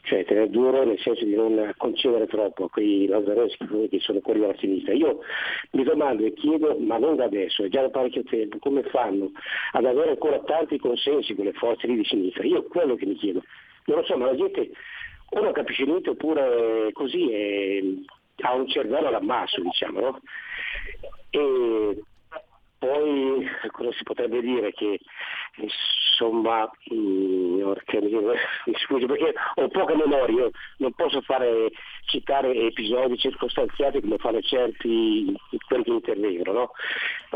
[0.03, 4.39] Cioè tenere duro nel senso di non concedere troppo a quei lazzareschi che sono fuori
[4.39, 4.93] dalla sinistra.
[4.93, 5.19] Io
[5.71, 9.31] mi domando e chiedo, ma non da adesso, è già da parecchio tempo, come fanno
[9.73, 12.45] ad avere ancora tanti consensi con le forze lì di sinistra?
[12.45, 13.43] Io quello che mi chiedo.
[13.85, 14.71] Non lo so, ma la gente
[15.31, 17.83] o non capisce niente oppure così è,
[18.43, 20.21] ha un cervello all'ammasso, diciamo, no?
[21.29, 22.01] E
[22.81, 24.99] poi cosa si potrebbe dire che
[25.57, 27.61] insomma mh, mm,
[28.65, 31.69] mi scusi perché ho poca memoria, non posso fare,
[32.05, 35.31] citare episodi circostanziati come fanno certi
[35.67, 36.71] quelli che intervengono, no?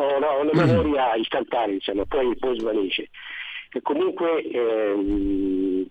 [0.01, 0.67] Ho, no, ho una mm.
[0.67, 3.10] memoria istantanea, diciamo, poi, poi svanisce.
[3.71, 5.86] E comunque ehm,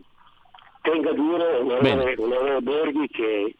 [0.82, 3.54] tenga duro l'onorevole Borghi che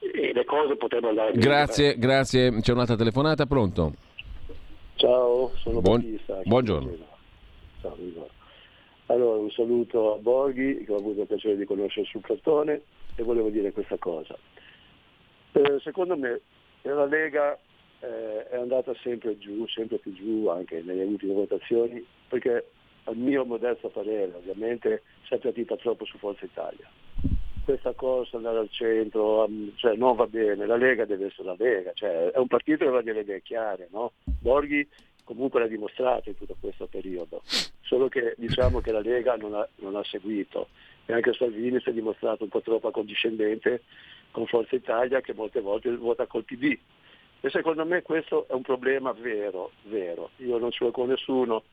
[0.00, 1.44] eh, le cose potrebbero andare bene.
[1.44, 2.60] Grazie, grazie.
[2.60, 3.92] C'è un'altra telefonata, pronto?
[5.04, 6.00] Ciao, sono Buon...
[6.00, 6.40] Battista.
[6.44, 6.96] Buongiorno.
[7.82, 7.94] Ciao,
[9.08, 12.80] allora, un saluto a Borghi, che ho avuto il piacere di conoscere sul cartone,
[13.14, 14.34] e volevo dire questa cosa.
[15.52, 16.40] Eh, secondo me
[16.80, 17.58] la Lega
[18.00, 22.70] eh, è andata sempre giù, sempre più giù, anche nelle ultime votazioni, perché
[23.04, 26.88] al mio modesto parere, ovviamente, si è partita troppo su Forza Italia.
[27.64, 31.92] Questa cosa andare al centro, cioè, non va bene, la Lega deve essere la Lega,
[31.94, 34.12] cioè, è un partito che va delle idee chiare, no?
[34.22, 34.86] Borghi
[35.24, 37.42] comunque l'ha dimostrato in tutto questo periodo,
[37.80, 40.68] solo che diciamo che la Lega non ha, non ha seguito
[41.06, 43.82] e anche Salvini si è dimostrato un po' troppo accondiscendente
[44.30, 46.76] con Forza Italia che molte volte vota col PD.
[47.40, 50.30] E secondo me questo è un problema vero, vero.
[50.36, 51.64] Io non ce l'ho con nessuno,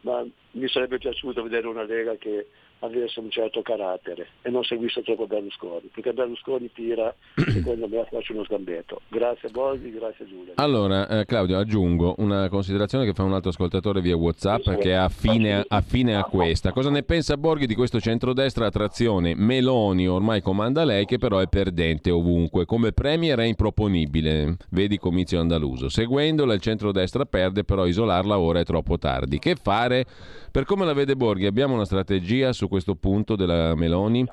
[0.00, 2.48] ma mi sarebbe piaciuto vedere una Lega che
[2.82, 8.32] avesse un certo carattere e non seguisse troppo Berlusconi, perché Berlusconi tira, secondo me, faccio
[8.32, 9.02] uno sgambetto.
[9.08, 10.52] Grazie Borghi, grazie Giulia.
[10.56, 14.90] Allora, eh, Claudio, aggiungo una considerazione che fa un altro ascoltatore via Whatsapp sì, che
[14.90, 16.72] è affine, affine, a questa.
[16.72, 19.34] Cosa ne pensa Borghi di questo centrodestra a trazione?
[19.34, 22.64] Meloni ormai comanda lei, che però è perdente ovunque.
[22.64, 25.88] Come premier è improponibile, vedi comizio andaluso.
[25.88, 29.38] Seguendola il centrodestra perde, però isolarla ora è troppo tardi.
[29.38, 30.04] Che fare?
[30.50, 34.26] Per come la vede Borghi, abbiamo una strategia su questo punto della Meloni?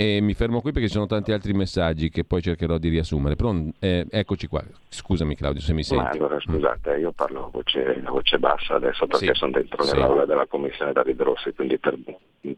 [0.00, 3.34] E mi fermo qui perché ci sono tanti altri messaggi che poi cercherò di riassumere.
[3.34, 4.62] Però eh, eccoci qua.
[4.88, 6.04] Scusami Claudio se mi senti.
[6.04, 9.82] Ma allora scusate, io parlo a voce, a voce bassa adesso perché sì, sono dentro
[9.82, 9.92] sì.
[9.96, 11.98] nell'aula della commissione da Ridrossi, quindi per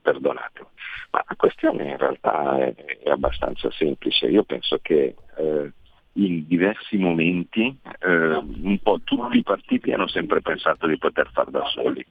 [0.03, 0.66] perdonatemi.
[1.12, 4.26] Ma la questione in realtà è, è abbastanza semplice.
[4.26, 5.72] Io penso che eh,
[6.12, 11.48] in diversi momenti eh, un po' tutti i partiti hanno sempre pensato di poter far
[11.48, 12.05] da soli.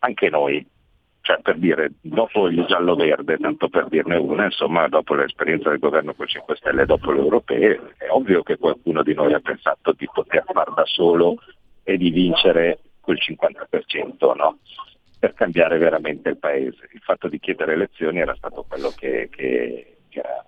[0.00, 0.66] Anche noi,
[1.28, 6.14] cioè per dire, dopo il giallo-verde, tanto per dirne una, insomma, dopo l'esperienza del governo
[6.14, 10.08] con 5 Stelle, dopo le europee, è ovvio che qualcuno di noi ha pensato di
[10.10, 11.36] poter far da solo
[11.82, 14.58] e di vincere quel 50%, no?
[15.18, 16.88] per cambiare veramente il paese.
[16.92, 20.46] Il fatto di chiedere elezioni era stato quello che, che, che, era,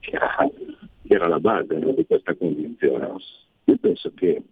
[0.00, 0.50] che era,
[1.08, 3.16] era, la base di questa convinzione.
[3.64, 4.42] Io penso che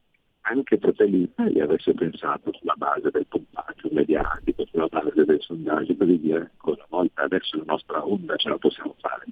[0.49, 6.07] anche Fratelli d'Italia avesse pensato sulla base del pompaggio mediatico, sulla base dei sondaggi, per
[6.07, 9.25] dire ecco, una volta adesso la nostra onda ce la possiamo fare.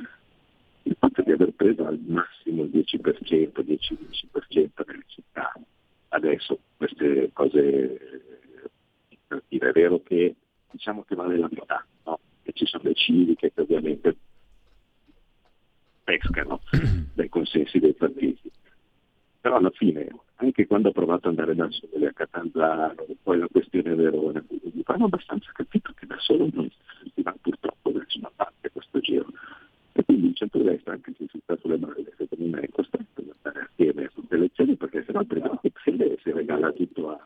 [0.83, 5.53] Il fatto di aver preso al massimo il 10%, 10-15% nelle città,
[6.09, 8.33] adesso queste cose
[9.27, 10.35] per dire, è vero che
[10.71, 12.19] diciamo che vale la metà, no?
[12.43, 14.17] e ci sono le civiche che ovviamente
[16.03, 16.61] pescano
[17.15, 18.51] dai consensi dei partiti.
[19.45, 23.47] Però alla fine, anche quando ha provato ad andare da sole a Catanzaro, poi la
[23.53, 24.43] questione Verona,
[24.85, 26.67] hanno abbastanza capito che da solo non
[27.15, 29.27] si va purtroppo da nessuna parte questo giro.
[29.93, 33.35] E quindi il centro-destra, anche se si sta sulle balle, secondo me è costretto ad
[33.43, 35.73] andare assieme a tutte le elezioni perché sennò altrimenti
[36.23, 37.21] si regala tutto a,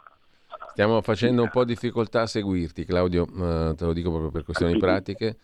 [0.73, 4.77] Stiamo facendo un po' difficoltà a seguirti, Claudio, eh, te lo dico proprio per questioni
[4.77, 5.37] pratiche.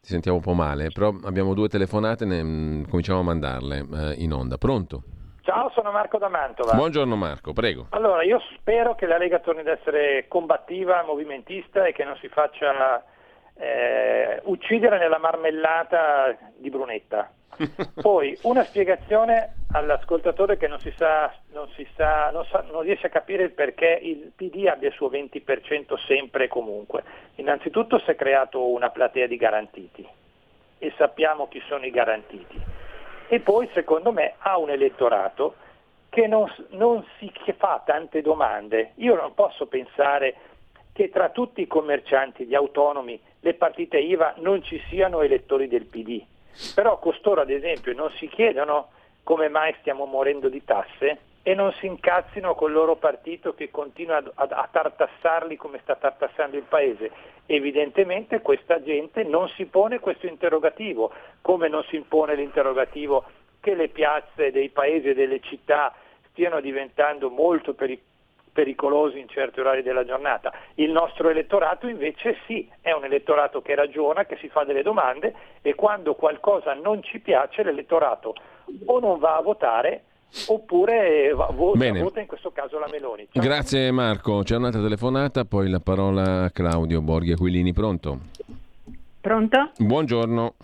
[0.00, 3.86] Ti sentiamo un po' male, però abbiamo due telefonate, ne, mh, mm, cominciamo a mandarle
[3.92, 4.58] eh, in onda.
[4.58, 5.04] Pronto?
[5.46, 6.74] Ciao, sono Marco da Mantova.
[6.74, 7.86] Buongiorno Marco, prego.
[7.90, 12.26] Allora, io spero che la Lega torni ad essere combattiva, movimentista e che non si
[12.26, 13.04] faccia
[13.54, 17.30] eh, uccidere nella marmellata di Brunetta.
[18.02, 23.06] Poi una spiegazione all'ascoltatore che non, si sa, non, si sa, non, sa, non riesce
[23.06, 27.04] a capire il perché il PD abbia il suo 20% sempre e comunque.
[27.36, 30.04] Innanzitutto si è creato una platea di garantiti
[30.78, 32.85] e sappiamo chi sono i garantiti.
[33.28, 35.56] E poi secondo me ha un elettorato
[36.08, 38.92] che non, non si fa tante domande.
[38.96, 40.34] Io non posso pensare
[40.92, 45.84] che tra tutti i commercianti, gli autonomi, le partite IVA non ci siano elettori del
[45.84, 46.24] PD
[46.74, 48.88] però costoro ad esempio non si chiedono
[49.22, 51.18] come mai stiamo morendo di tasse
[51.48, 56.56] e non si incazzino col loro partito che continua a, a tartassarli come sta tartassando
[56.56, 57.12] il paese.
[57.46, 63.26] Evidentemente questa gente non si pone questo interrogativo, come non si impone l'interrogativo
[63.60, 65.94] che le piazze dei paesi e delle città
[66.30, 68.14] stiano diventando molto pericolosi
[68.56, 70.50] pericolosi in certi orari della giornata.
[70.76, 75.34] Il nostro elettorato invece sì, è un elettorato che ragiona, che si fa delle domande
[75.60, 78.34] e quando qualcosa non ci piace l'elettorato
[78.86, 80.04] o non va a votare
[80.48, 83.28] oppure vota, vota, in questo caso la Meloni.
[83.30, 83.42] Ciao.
[83.42, 88.18] Grazie Marco, c'è un'altra telefonata, poi la parola a Claudio Borghi Aquilini, pronto?
[89.20, 89.70] Pronto?
[89.78, 90.54] Buongiorno.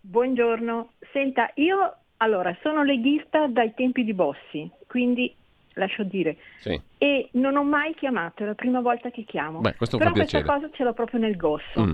[0.00, 0.92] Buongiorno.
[1.12, 5.32] Senta, io allora sono leghista dai tempi di Bossi, quindi
[5.74, 6.36] lascio dire.
[6.58, 6.80] Sì.
[6.98, 9.60] E non ho mai chiamato, è la prima volta che chiamo.
[9.60, 11.80] Beh, questo Però questa cosa ce l'ho proprio nel gosso.
[11.80, 11.92] Mm.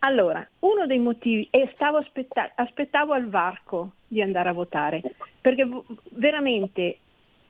[0.00, 5.02] Allora, uno dei motivi, e stavo aspetta- aspettavo al varco di andare a votare,
[5.48, 5.66] perché
[6.10, 6.98] veramente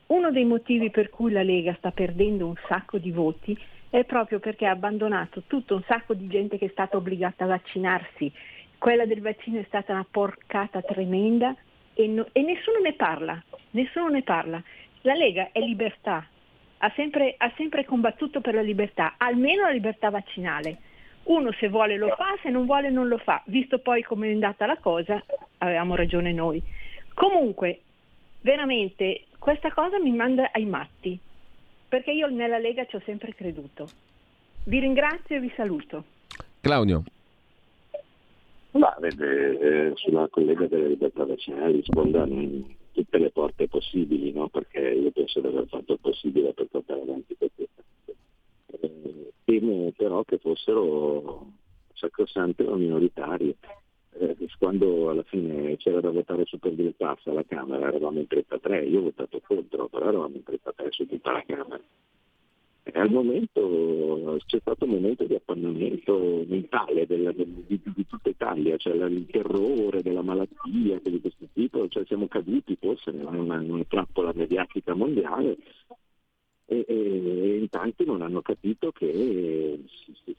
[0.07, 3.59] uno dei motivi per cui la Lega sta perdendo un sacco di voti
[3.91, 7.49] è proprio perché ha abbandonato tutto un sacco di gente che è stata obbligata a
[7.49, 8.31] vaccinarsi.
[8.79, 11.57] Quella del vaccino è stata una porcata tremenda
[11.93, 13.43] e, no- e nessuno ne parla,
[13.73, 14.63] nessuno ne parla.
[15.01, 16.25] La Lega è libertà,
[16.79, 20.79] ha sempre, ha sempre combattuto per la libertà, almeno la libertà vaccinale.
[21.25, 23.43] Uno se vuole lo fa, se non vuole non lo fa.
[23.47, 25.21] Visto poi come è andata la cosa,
[25.59, 26.63] avevamo ragione noi.
[27.19, 27.81] Comunque,
[28.49, 31.19] veramente, questa cosa mi manda ai matti,
[31.87, 33.87] perché io nella Lega ci ho sempre creduto.
[34.65, 36.05] Vi ringrazio e vi saluto.
[36.63, 37.05] Claudio.
[38.71, 42.27] Ma vede, eh, sulla collega della libertà vaccinale risponda
[42.93, 44.49] tutte le porte possibili, no?
[44.49, 48.17] perché io penso di aver fatto il possibile per portare avanti queste cose.
[48.81, 51.53] Eh, temo però che fossero
[51.93, 53.57] sacrosante o minoritarie.
[54.13, 58.27] Eh, quando alla fine c'era da votare su per il pass alla Camera eravamo in
[58.27, 61.81] 33, io ho votato contro, però eravamo in 33 su tutta la Camera.
[62.83, 68.31] E al momento c'è stato un momento di appannamento mentale della, di, di, di, tutta
[68.31, 73.61] Italia, cioè il terrore della malattia di questo tipo, cioè siamo caduti forse in una,
[73.61, 75.59] in una trappola mediatica mondiale
[76.71, 79.81] e, e, in tanti non hanno capito che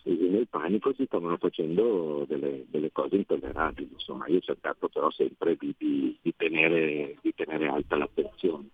[0.03, 3.89] nel panico si stavano facendo delle, delle cose intollerabili.
[3.93, 8.67] Insomma, io ho cercato però sempre di, di, di, tenere, di tenere alta l'attenzione.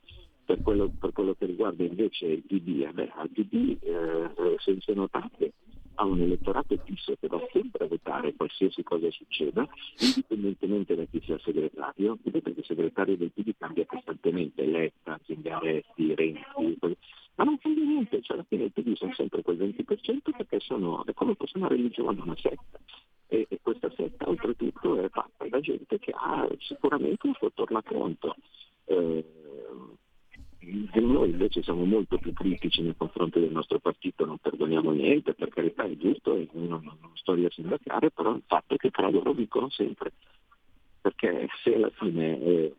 [0.44, 4.78] Per quello, per quello, che riguarda invece il PD, eh beh, al PD eh, se,
[4.82, 5.54] se notate
[5.96, 9.68] ha un elettorato fisso che va sempre a votare qualsiasi cosa succeda,
[10.00, 16.16] indipendentemente da chi sia segretario, vedete che il segretario del PD cambia costantemente, Letta, Zingaretti,
[16.16, 16.78] Renzi,
[17.36, 21.06] ma non cambia niente, cioè alla fine il PD sono sempre quel 20% perché sono,
[21.06, 22.80] è come fosse una religione, una setta.
[23.28, 28.36] E, e, questa setta oltretutto è fatta da gente che ha sicuramente un suo tornaconto.
[28.86, 29.26] Eh,
[30.94, 35.50] noi invece siamo molto più critici nei confronti del nostro partito, non perdoniamo niente, per
[35.50, 37.34] carità è giusto, e non, non sto
[38.14, 40.14] però il fatto è che tra loro vincono sempre,
[41.02, 42.76] perché se alla fine eh,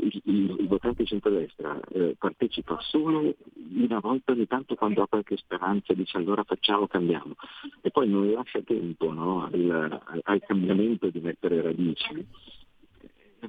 [0.00, 3.34] il, il, il, votante centrodestra eh, partecipa solo
[3.74, 7.34] una volta ogni tanto quando ha qualche speranza, dice allora facciamo, cambiamo,
[7.80, 12.26] e poi non lascia tempo no, al, al cambiamento di mettere radici,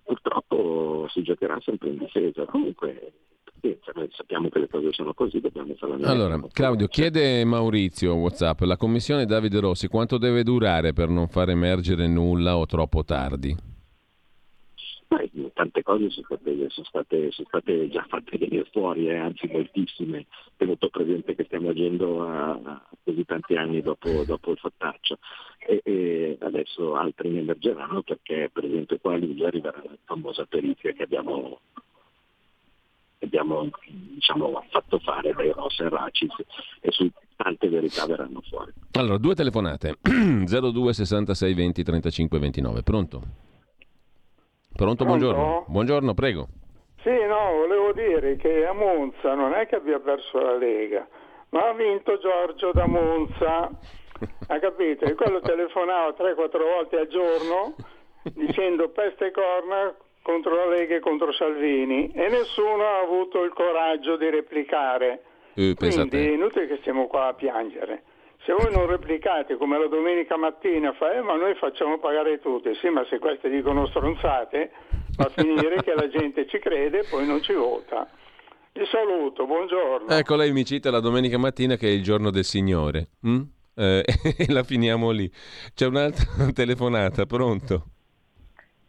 [0.04, 2.46] purtroppo si giocherà sempre in difesa.
[2.46, 3.14] Comunque
[4.00, 8.62] noi sappiamo che le cose sono così, dobbiamo fare la Allora, Claudio, chiede Maurizio Whatsapp,
[8.62, 13.56] la commissione Davide Rossi quanto deve durare per non far emergere nulla o troppo tardi?
[15.10, 19.47] Beh, tante cose sono state, sono, state, sono state, già fatte venire fuori, eh, anzi
[19.47, 25.18] moltissime, tenuto presente che stiamo agendo a, a così tanti anni dopo, dopo il fattaccio.
[25.66, 30.45] E, e, adesso altri ne emergeranno perché per esempio qua a luglio arriverà la famosa
[30.45, 31.60] perizia che abbiamo,
[33.22, 36.36] abbiamo diciamo, fatto fare dai Ross e Racis
[36.82, 38.72] e su tante verità verranno fuori.
[38.91, 43.49] Allora, due telefonate 02 66 20 35 29, pronto?
[44.80, 45.65] Pronto, buongiorno.
[45.67, 46.47] Buongiorno, prego.
[47.03, 51.05] Sì, no, volevo dire che a Monza non è che abbia perso la Lega,
[51.49, 53.69] ma ha vinto Giorgio da Monza.
[54.47, 55.03] Ha capito?
[55.03, 57.75] E quello telefonava 3-4 volte al giorno
[58.36, 63.51] dicendo peste e corna contro la Lega e contro Salvini e nessuno ha avuto il
[63.51, 65.23] coraggio di replicare.
[65.55, 68.03] Eh, Quindi è inutile che stiamo qua a piangere.
[68.46, 72.74] Se voi non replicate come la domenica mattina, fa, eh, ma noi facciamo pagare tutti,
[72.76, 74.72] sì, ma se queste dicono stronzate,
[75.18, 78.08] va a finire che la gente ci crede e poi non ci vota.
[78.72, 80.08] Vi saluto, buongiorno.
[80.08, 83.10] Ecco, lei mi cita la domenica mattina che è il giorno del Signore.
[83.28, 83.42] Mm?
[83.76, 84.04] Eh,
[84.48, 85.30] la finiamo lì.
[85.74, 87.84] C'è un'altra telefonata, pronto?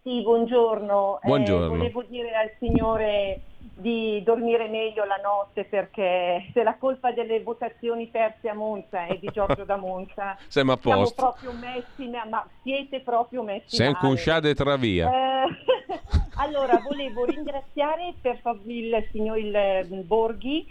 [0.02, 1.18] Sì, buongiorno.
[1.22, 1.74] Buongiorno.
[1.74, 3.40] Eh, volevo dire al Signore
[3.80, 9.16] di dormire meglio la notte perché se la colpa delle votazioni perse a Monza è
[9.16, 11.14] di Giorgio da Monza siamo a posto.
[11.14, 15.10] siamo proprio messi ma siete proprio messi siamo consciate tra via.
[15.10, 15.48] Eh,
[16.36, 20.66] allora volevo ringraziare per il signor il mm, Borghi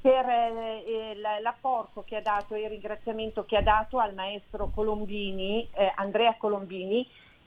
[0.00, 5.68] per eh, l'apporto che ha dato e il ringraziamento che ha dato al maestro Colombini
[5.72, 7.06] eh, Andrea Colombini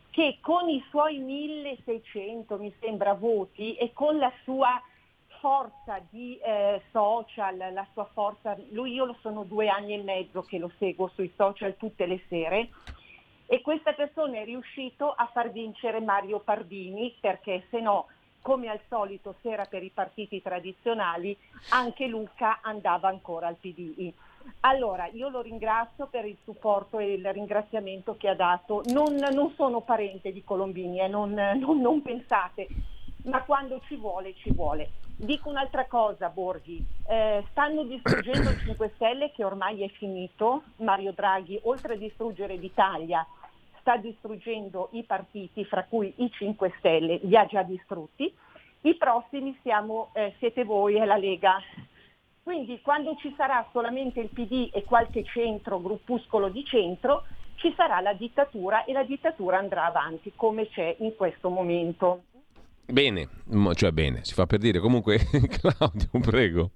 [0.09, 4.82] che con i suoi 1600 mi sembra voti e con la sua
[5.42, 10.44] forza di eh, social, la sua forza, lui io lo sono due anni e mezzo
[10.44, 12.70] che lo seguo sui social tutte le sere
[13.48, 18.06] e questa persona è riuscito a far vincere Mario Pardini perché se no
[18.39, 21.36] come al solito se era per i partiti tradizionali
[21.70, 24.14] anche Luca andava ancora al PDI.
[24.62, 28.84] Allora, io lo ringrazio per il supporto e il ringraziamento che ha dato.
[28.86, 32.68] Non, non sono parente di Colombini, eh, non, non, non pensate,
[33.26, 34.89] ma quando ci vuole, ci vuole.
[35.24, 41.11] Dico un'altra cosa, Borghi, eh, stanno distruggendo il 5 Stelle che ormai è finito, Mario
[41.11, 43.24] Draghi, oltre a distruggere l'Italia,
[43.82, 48.34] sta distruggendo i partiti, fra cui i 5 Stelle, li ha già distrutti,
[48.82, 51.61] i prossimi siamo, eh, siete voi e la Lega.
[52.41, 57.26] Quindi quando ci sarà solamente il PD e qualche centro, gruppuscolo di centro,
[57.57, 62.24] ci sarà la dittatura e la dittatura andrà avanti come c'è in questo momento.
[62.92, 63.30] Bene,
[63.76, 64.80] cioè bene, si fa per dire.
[64.80, 65.18] Comunque,
[65.60, 66.72] Claudio, prego.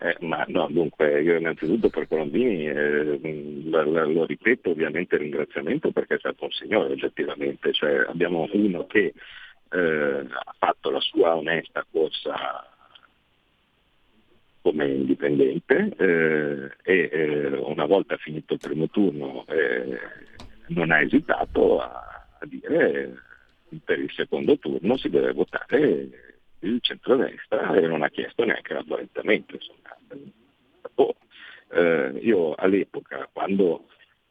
[0.00, 6.18] Eh, ma no, dunque, io innanzitutto per Colombini eh, lo ripeto ovviamente ringraziamento perché è
[6.18, 9.12] stato un signore oggettivamente, cioè abbiamo uno che
[9.70, 12.64] eh, ha fatto la sua onesta corsa
[14.62, 19.98] come indipendente eh, e eh, una volta finito il primo turno eh,
[20.68, 23.26] non ha esitato a, a dire
[23.84, 26.08] per il secondo turno si deve votare
[26.60, 29.58] il centrodestra e non ha chiesto neanche l'avvalentamento.
[30.94, 31.14] Oh,
[31.70, 33.86] eh, io all'epoca, quando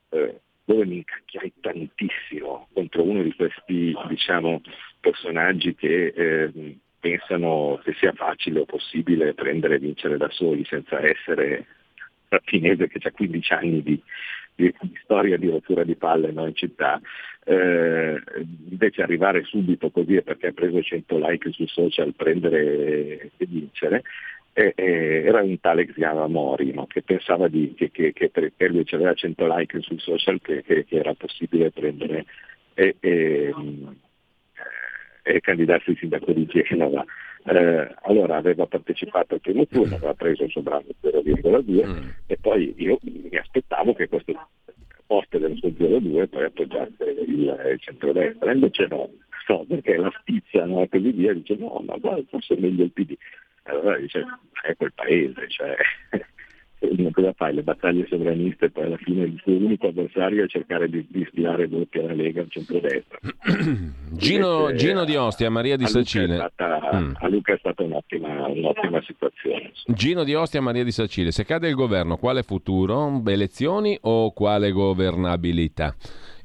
[0.09, 4.61] eh, dove mi incacchiai tantissimo contro uno di questi diciamo,
[4.99, 10.99] personaggi che eh, pensano che sia facile o possibile prendere e vincere da soli senza
[10.99, 11.65] essere
[12.29, 14.03] Martinese che ha 15 anni di,
[14.57, 16.99] di, di, storia di rottura di palle no, in città,
[17.45, 18.21] eh,
[18.69, 24.01] invece arrivare subito così perché ha preso 100 like sui social, prendere e vincere,
[24.53, 26.87] E, e, era un tale che si chiamava Mori, no?
[26.87, 30.85] che pensava di, che, che, che per lui aveva 100 like sul social che, che
[30.89, 32.25] era possibile prendere
[32.73, 33.53] e, e,
[35.21, 37.05] e candidarsi il sindaco di Genova.
[37.47, 42.09] Eh, allora aveva partecipato al primo turno, aveva preso il suo bravo 0,2 mm.
[42.25, 44.33] e poi io mi aspettavo che questo
[45.05, 49.09] posto del suo 0,2 poi appoggiasse il, il centrodestra, invece no,
[49.47, 52.83] no, perché la stizza no, e così via, dice no, ma guarda, forse è meglio
[52.83, 53.15] il PD.
[53.63, 54.25] Allora dice,
[54.61, 55.75] è quel paese, cioè,
[57.11, 57.53] cosa fai?
[57.55, 61.67] Le battaglie sovraniste poi alla fine il tuo unico avversario è cercare di, di stilare
[61.67, 63.17] voti alla Lega al centrodestra.
[64.13, 66.51] Gino, Gino, di Ostia, Maria di Sacile.
[66.95, 67.11] mm.
[67.19, 69.69] A Luca è stata un'ottima, un'ottima situazione.
[69.69, 69.97] Insomma.
[69.97, 71.31] Gino di Ostia, Maria di Sacile.
[71.31, 73.21] Se cade il governo, quale futuro?
[73.25, 75.95] Elezioni o quale governabilità?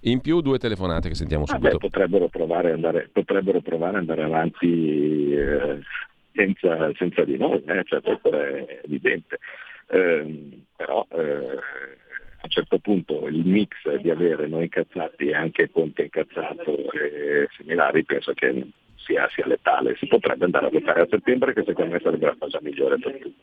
[0.05, 1.69] In più due telefonate che sentiamo subito.
[1.69, 5.79] Ah beh, potrebbero, provare andare, potrebbero provare ad andare avanti eh,
[6.35, 7.85] senza, senza, di noi, eh?
[7.85, 9.39] cioè, questo è evidente.
[9.93, 15.71] Eh, però eh, a un certo punto il mix di avere noi incazzati e anche
[15.71, 19.95] Conte incazzato e similari penso che sia, sia letale.
[19.97, 23.19] Si potrebbe andare a votare a settembre che secondo me sarebbe la cosa migliore per
[23.19, 23.37] tutti.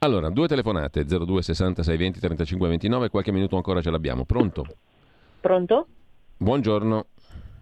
[0.00, 4.24] Allora, due telefonate 02 66 20 35 29, qualche minuto ancora ce l'abbiamo.
[4.24, 4.66] Pronto?
[5.40, 5.86] Pronto?
[6.36, 7.06] Buongiorno.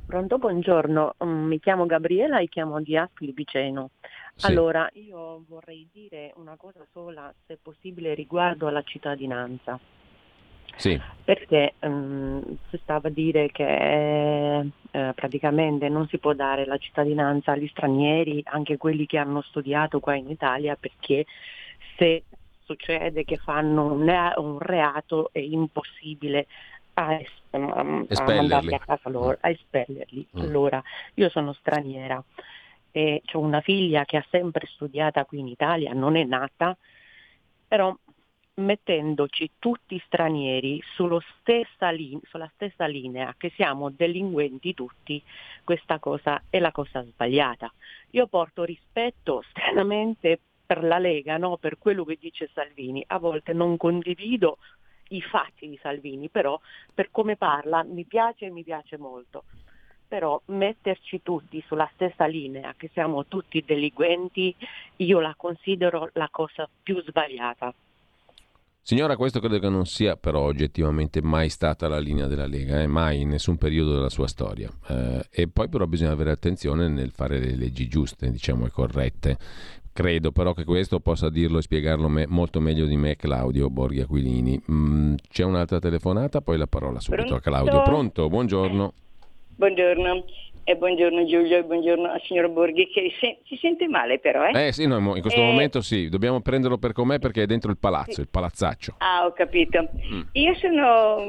[0.06, 1.16] Pronto, buongiorno.
[1.24, 3.90] Mm, mi chiamo Gabriela e chiamo di Ascoli Piceno.
[4.36, 4.46] Sì.
[4.46, 9.78] Allora, io vorrei dire una cosa sola, se possibile, riguardo alla cittadinanza.
[10.76, 11.00] Sì.
[11.24, 12.40] Perché um,
[12.70, 18.42] si stava a dire che eh, praticamente non si può dare la cittadinanza agli stranieri,
[18.44, 21.24] anche quelli che hanno studiato qua in Italia, perché
[21.96, 22.22] se
[22.62, 26.46] succede che fanno un reato è impossibile
[26.98, 27.20] a,
[27.50, 30.26] a, a mandarli a casa loro, a espellerli.
[30.36, 30.40] Mm.
[30.40, 30.82] Allora,
[31.14, 32.22] io sono straniera
[32.90, 36.76] e ho una figlia che ha sempre studiato qui in Italia, non è nata,
[37.68, 37.94] però
[38.54, 40.82] mettendoci tutti stranieri
[41.40, 45.22] stessa linea, sulla stessa linea, che siamo delinquenti tutti,
[45.62, 47.70] questa cosa è la cosa sbagliata.
[48.10, 51.58] Io porto rispetto stranamente per la Lega, no?
[51.58, 54.56] per quello che dice Salvini, a volte non condivido
[55.08, 56.58] i fatti di Salvini, però
[56.92, 59.44] per come parla mi piace e mi piace molto.
[60.08, 64.54] Però metterci tutti sulla stessa linea, che siamo tutti delinquenti,
[64.96, 67.74] io la considero la cosa più sbagliata.
[68.88, 72.86] Signora, questo credo che non sia però oggettivamente mai stata la linea della Lega, eh?
[72.86, 74.70] mai in nessun periodo della sua storia.
[74.86, 79.38] Eh, e poi però bisogna avere attenzione nel fare le leggi giuste, diciamo, e corrette.
[79.96, 84.02] Credo però che questo possa dirlo e spiegarlo me, molto meglio di me Claudio Borghi
[84.02, 84.60] Aquilini.
[84.70, 87.48] Mm, c'è un'altra telefonata, poi la parola subito Pronto?
[87.48, 87.82] a Claudio.
[87.82, 88.28] Pronto?
[88.28, 88.92] Buongiorno.
[89.56, 90.24] Buongiorno.
[90.64, 94.44] E buongiorno Giulio e buongiorno al signor Borghi che se, si sente male però.
[94.44, 95.44] Eh, eh sì, no, in questo eh...
[95.44, 98.20] momento sì, dobbiamo prenderlo per com'è perché è dentro il palazzo, sì.
[98.20, 98.96] il palazzaccio.
[98.98, 99.88] Ah, ho capito.
[100.12, 100.20] Mm.
[100.32, 101.22] Io sono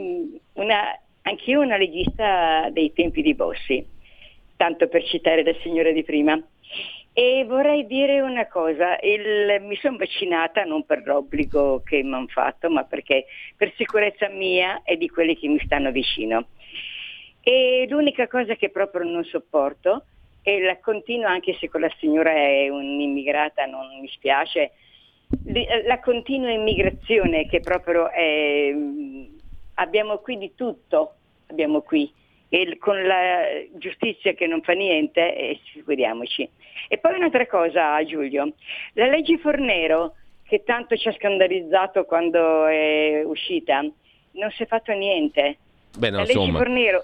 [0.55, 3.87] una, anch'io una legista dei tempi di Bossi,
[4.57, 6.37] tanto per citare la signora di prima.
[7.19, 12.27] E vorrei dire una cosa, il, mi sono vaccinata non per l'obbligo che mi hanno
[12.27, 16.49] fatto, ma perché per sicurezza mia e di quelli che mi stanno vicino.
[17.41, 20.05] E l'unica cosa che proprio non sopporto
[20.43, 24.73] è la continua, anche se quella signora è un'immigrata, non mi spiace,
[25.87, 28.75] la continua immigrazione che proprio è,
[29.73, 31.13] abbiamo qui di tutto,
[31.47, 32.13] abbiamo qui
[32.49, 33.41] e con la
[33.75, 36.47] giustizia che non fa niente, eh, figuriamoci.
[36.87, 38.53] E poi un'altra cosa, Giulio,
[38.93, 44.93] la legge Fornero, che tanto ci ha scandalizzato quando è uscita, non si è fatto
[44.93, 45.57] niente.
[45.97, 46.57] Beh, no, la legge insomma...
[46.57, 47.03] Fornero...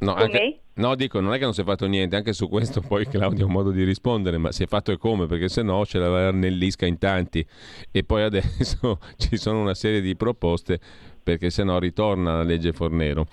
[0.00, 2.80] No, anche, no, dico, non è che non si è fatto niente, anche su questo
[2.86, 5.62] poi Claudio ha un modo di rispondere, ma si è fatto e come, perché se
[5.62, 7.46] no ce l'aveva nell'isca in tanti
[7.90, 10.80] e poi adesso ci sono una serie di proposte
[11.22, 13.26] perché se no ritorna la legge Fornero.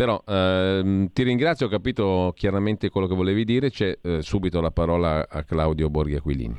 [0.00, 4.70] Però ehm, ti ringrazio, ho capito chiaramente quello che volevi dire, c'è eh, subito la
[4.70, 6.58] parola a Claudio Borghi Aquilini.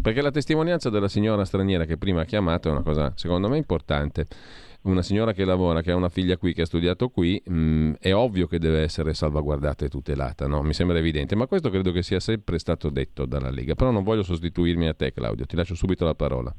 [0.00, 3.58] Perché la testimonianza della signora straniera che prima ha chiamato è una cosa secondo me
[3.58, 4.26] importante.
[4.84, 7.92] Una signora che lavora, che ha una figlia qui, che ha studiato qui, mh, mm,
[8.00, 10.62] è ovvio che deve essere salvaguardata e tutelata, no?
[10.62, 13.74] mi sembra evidente, ma questo credo che sia sempre stato detto dalla Lega.
[13.74, 16.50] Però non voglio sostituirmi a te Claudio, ti lascio subito la parola.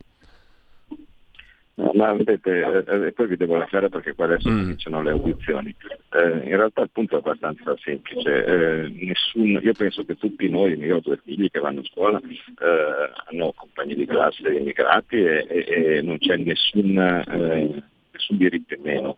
[1.82, 4.60] No, ma vedete, eh, poi vi devo lasciare perché qua adesso mm.
[4.60, 5.76] cominciano le audizioni.
[6.12, 8.46] Eh, in realtà il punto è abbastanza semplice.
[8.46, 12.20] Eh, nessun, io penso che tutti noi, io ho due figli che vanno a scuola,
[12.20, 18.76] eh, hanno compagni di classe immigrati e, e, e non c'è nessun, eh, nessun, diritto
[18.76, 19.18] in meno.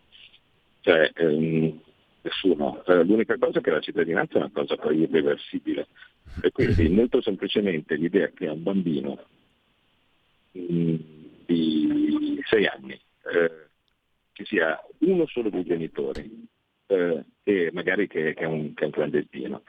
[0.80, 1.78] Cioè, ehm,
[2.22, 2.82] nessuno.
[2.86, 5.86] Eh, l'unica cosa è che la cittadinanza è una cosa poi irreversibile.
[6.40, 9.18] E quindi molto semplicemente l'idea che a un bambino
[10.52, 10.94] mh,
[11.46, 13.68] di sei anni, eh,
[14.32, 16.46] ci sia uno solo dei genitori,
[16.86, 19.62] eh, e magari che, che, è un, che, è un, clandestino,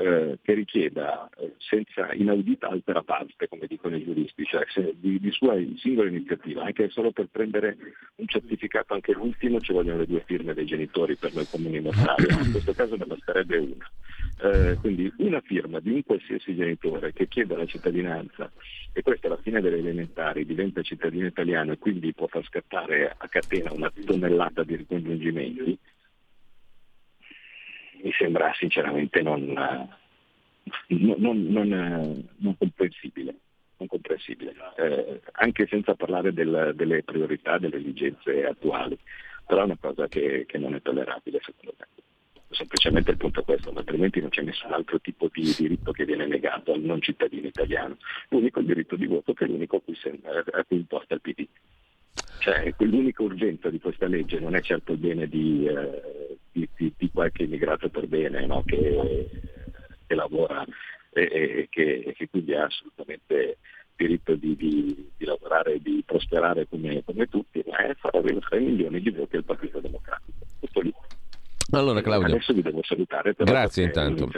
[0.00, 5.20] eh, che richieda eh, senza inaudita altera parte, come dicono i giuristi, cioè se, di,
[5.20, 7.76] di, sua singola iniziativa, anche solo per prendere
[8.14, 12.26] un certificato, anche l'ultimo ci vogliono le due firme dei genitori per noi comuni mortali,
[12.30, 13.90] in questo caso ne basterebbe una.
[14.42, 18.50] Eh, quindi una firma di un qualsiasi genitore che chieda la cittadinanza
[18.94, 23.28] e questa alla fine delle elementari diventa cittadino italiano e quindi può far scattare a
[23.28, 25.78] catena una tonnellata di ricongiungimenti,
[28.02, 29.44] mi sembra sinceramente non,
[30.88, 33.34] non, non, non comprensibile.
[33.76, 34.54] comprensibile.
[34.76, 38.98] Eh, anche senza parlare del, delle priorità, delle esigenze attuali,
[39.46, 41.86] però è una cosa che, che non è tollerabile secondo me
[42.50, 46.26] semplicemente il punto è questo, altrimenti non c'è nessun altro tipo di diritto che viene
[46.26, 47.96] negato al non cittadino italiano.
[48.28, 51.46] L'unico è il diritto di voto che è l'unico a cui imposta il PD.
[52.40, 56.92] Cioè, l'unica urgenza di questa legge non è certo il bene di, eh, di, di,
[56.96, 58.62] di qualche immigrato per bene no?
[58.64, 59.28] che,
[60.06, 60.64] che, lavora
[61.12, 63.58] e, e, che, e, che, quindi ha assolutamente
[63.94, 69.10] diritto di, lavorare e di prosperare come, come, tutti, ma è far arrivare milioni di
[69.10, 70.38] voti al Partito Democratico.
[70.60, 70.94] Tutto lì.
[71.72, 73.34] Allora Claudio, adesso vi devo salutare.
[73.36, 74.28] grazie intanto.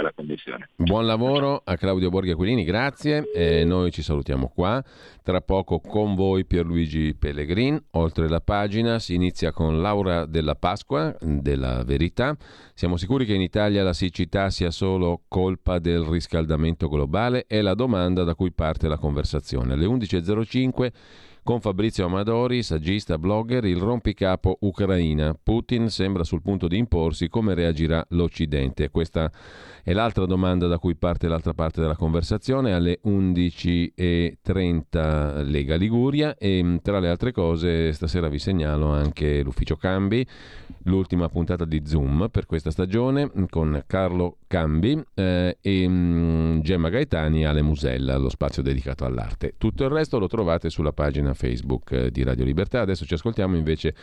[0.76, 3.30] Buon lavoro a Claudio Borghi Aquilini, grazie.
[3.32, 4.82] E noi ci salutiamo qua.
[5.22, 7.82] Tra poco con voi Pierluigi Pellegrin.
[7.92, 12.36] Oltre la pagina si inizia con Laura della Pasqua, della Verità.
[12.74, 17.44] Siamo sicuri che in Italia la siccità sia solo colpa del riscaldamento globale?
[17.46, 19.72] È la domanda da cui parte la conversazione.
[19.72, 20.90] Alle 11.05
[21.44, 25.36] con Fabrizio Amadori, saggista, blogger, il rompicapo Ucraina.
[25.40, 28.90] Putin sembra sul punto di imporsi, come reagirà l'Occidente?
[28.90, 29.28] Questa
[29.82, 36.62] è l'altra domanda da cui parte l'altra parte della conversazione alle 11.30 Lega Liguria e
[36.62, 40.24] mm, tra le altre cose stasera vi segnalo anche l'ufficio Cambi,
[40.84, 46.88] l'ultima puntata di Zoom per questa stagione mm, con Carlo Cambi eh, e um, Gemma
[46.88, 49.54] Gaetani alle Musella, lo spazio dedicato all'arte.
[49.58, 52.80] Tutto il resto lo trovate sulla pagina Facebook eh, di Radio Libertà.
[52.80, 53.94] Adesso ci ascoltiamo invece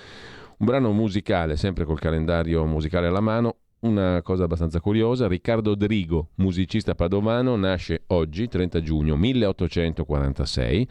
[0.57, 6.29] un brano musicale, sempre col calendario musicale alla mano, una cosa abbastanza curiosa, Riccardo Drigo,
[6.35, 10.87] musicista padovano, nasce oggi, 30 giugno 1846,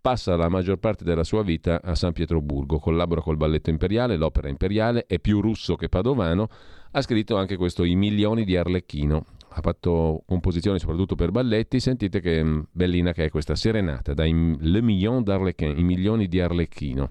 [0.00, 4.48] passa la maggior parte della sua vita a San Pietroburgo, collabora col Balletto Imperiale, l'Opera
[4.48, 6.48] Imperiale, è più russo che padovano,
[6.92, 12.20] ha scritto anche questo I milioni di Arlecchino, ha fatto composizioni soprattutto per balletti, sentite
[12.20, 17.10] che mm, bellina che è questa serenata, dai Le Million d'Arlecchino, i milioni di Arlecchino.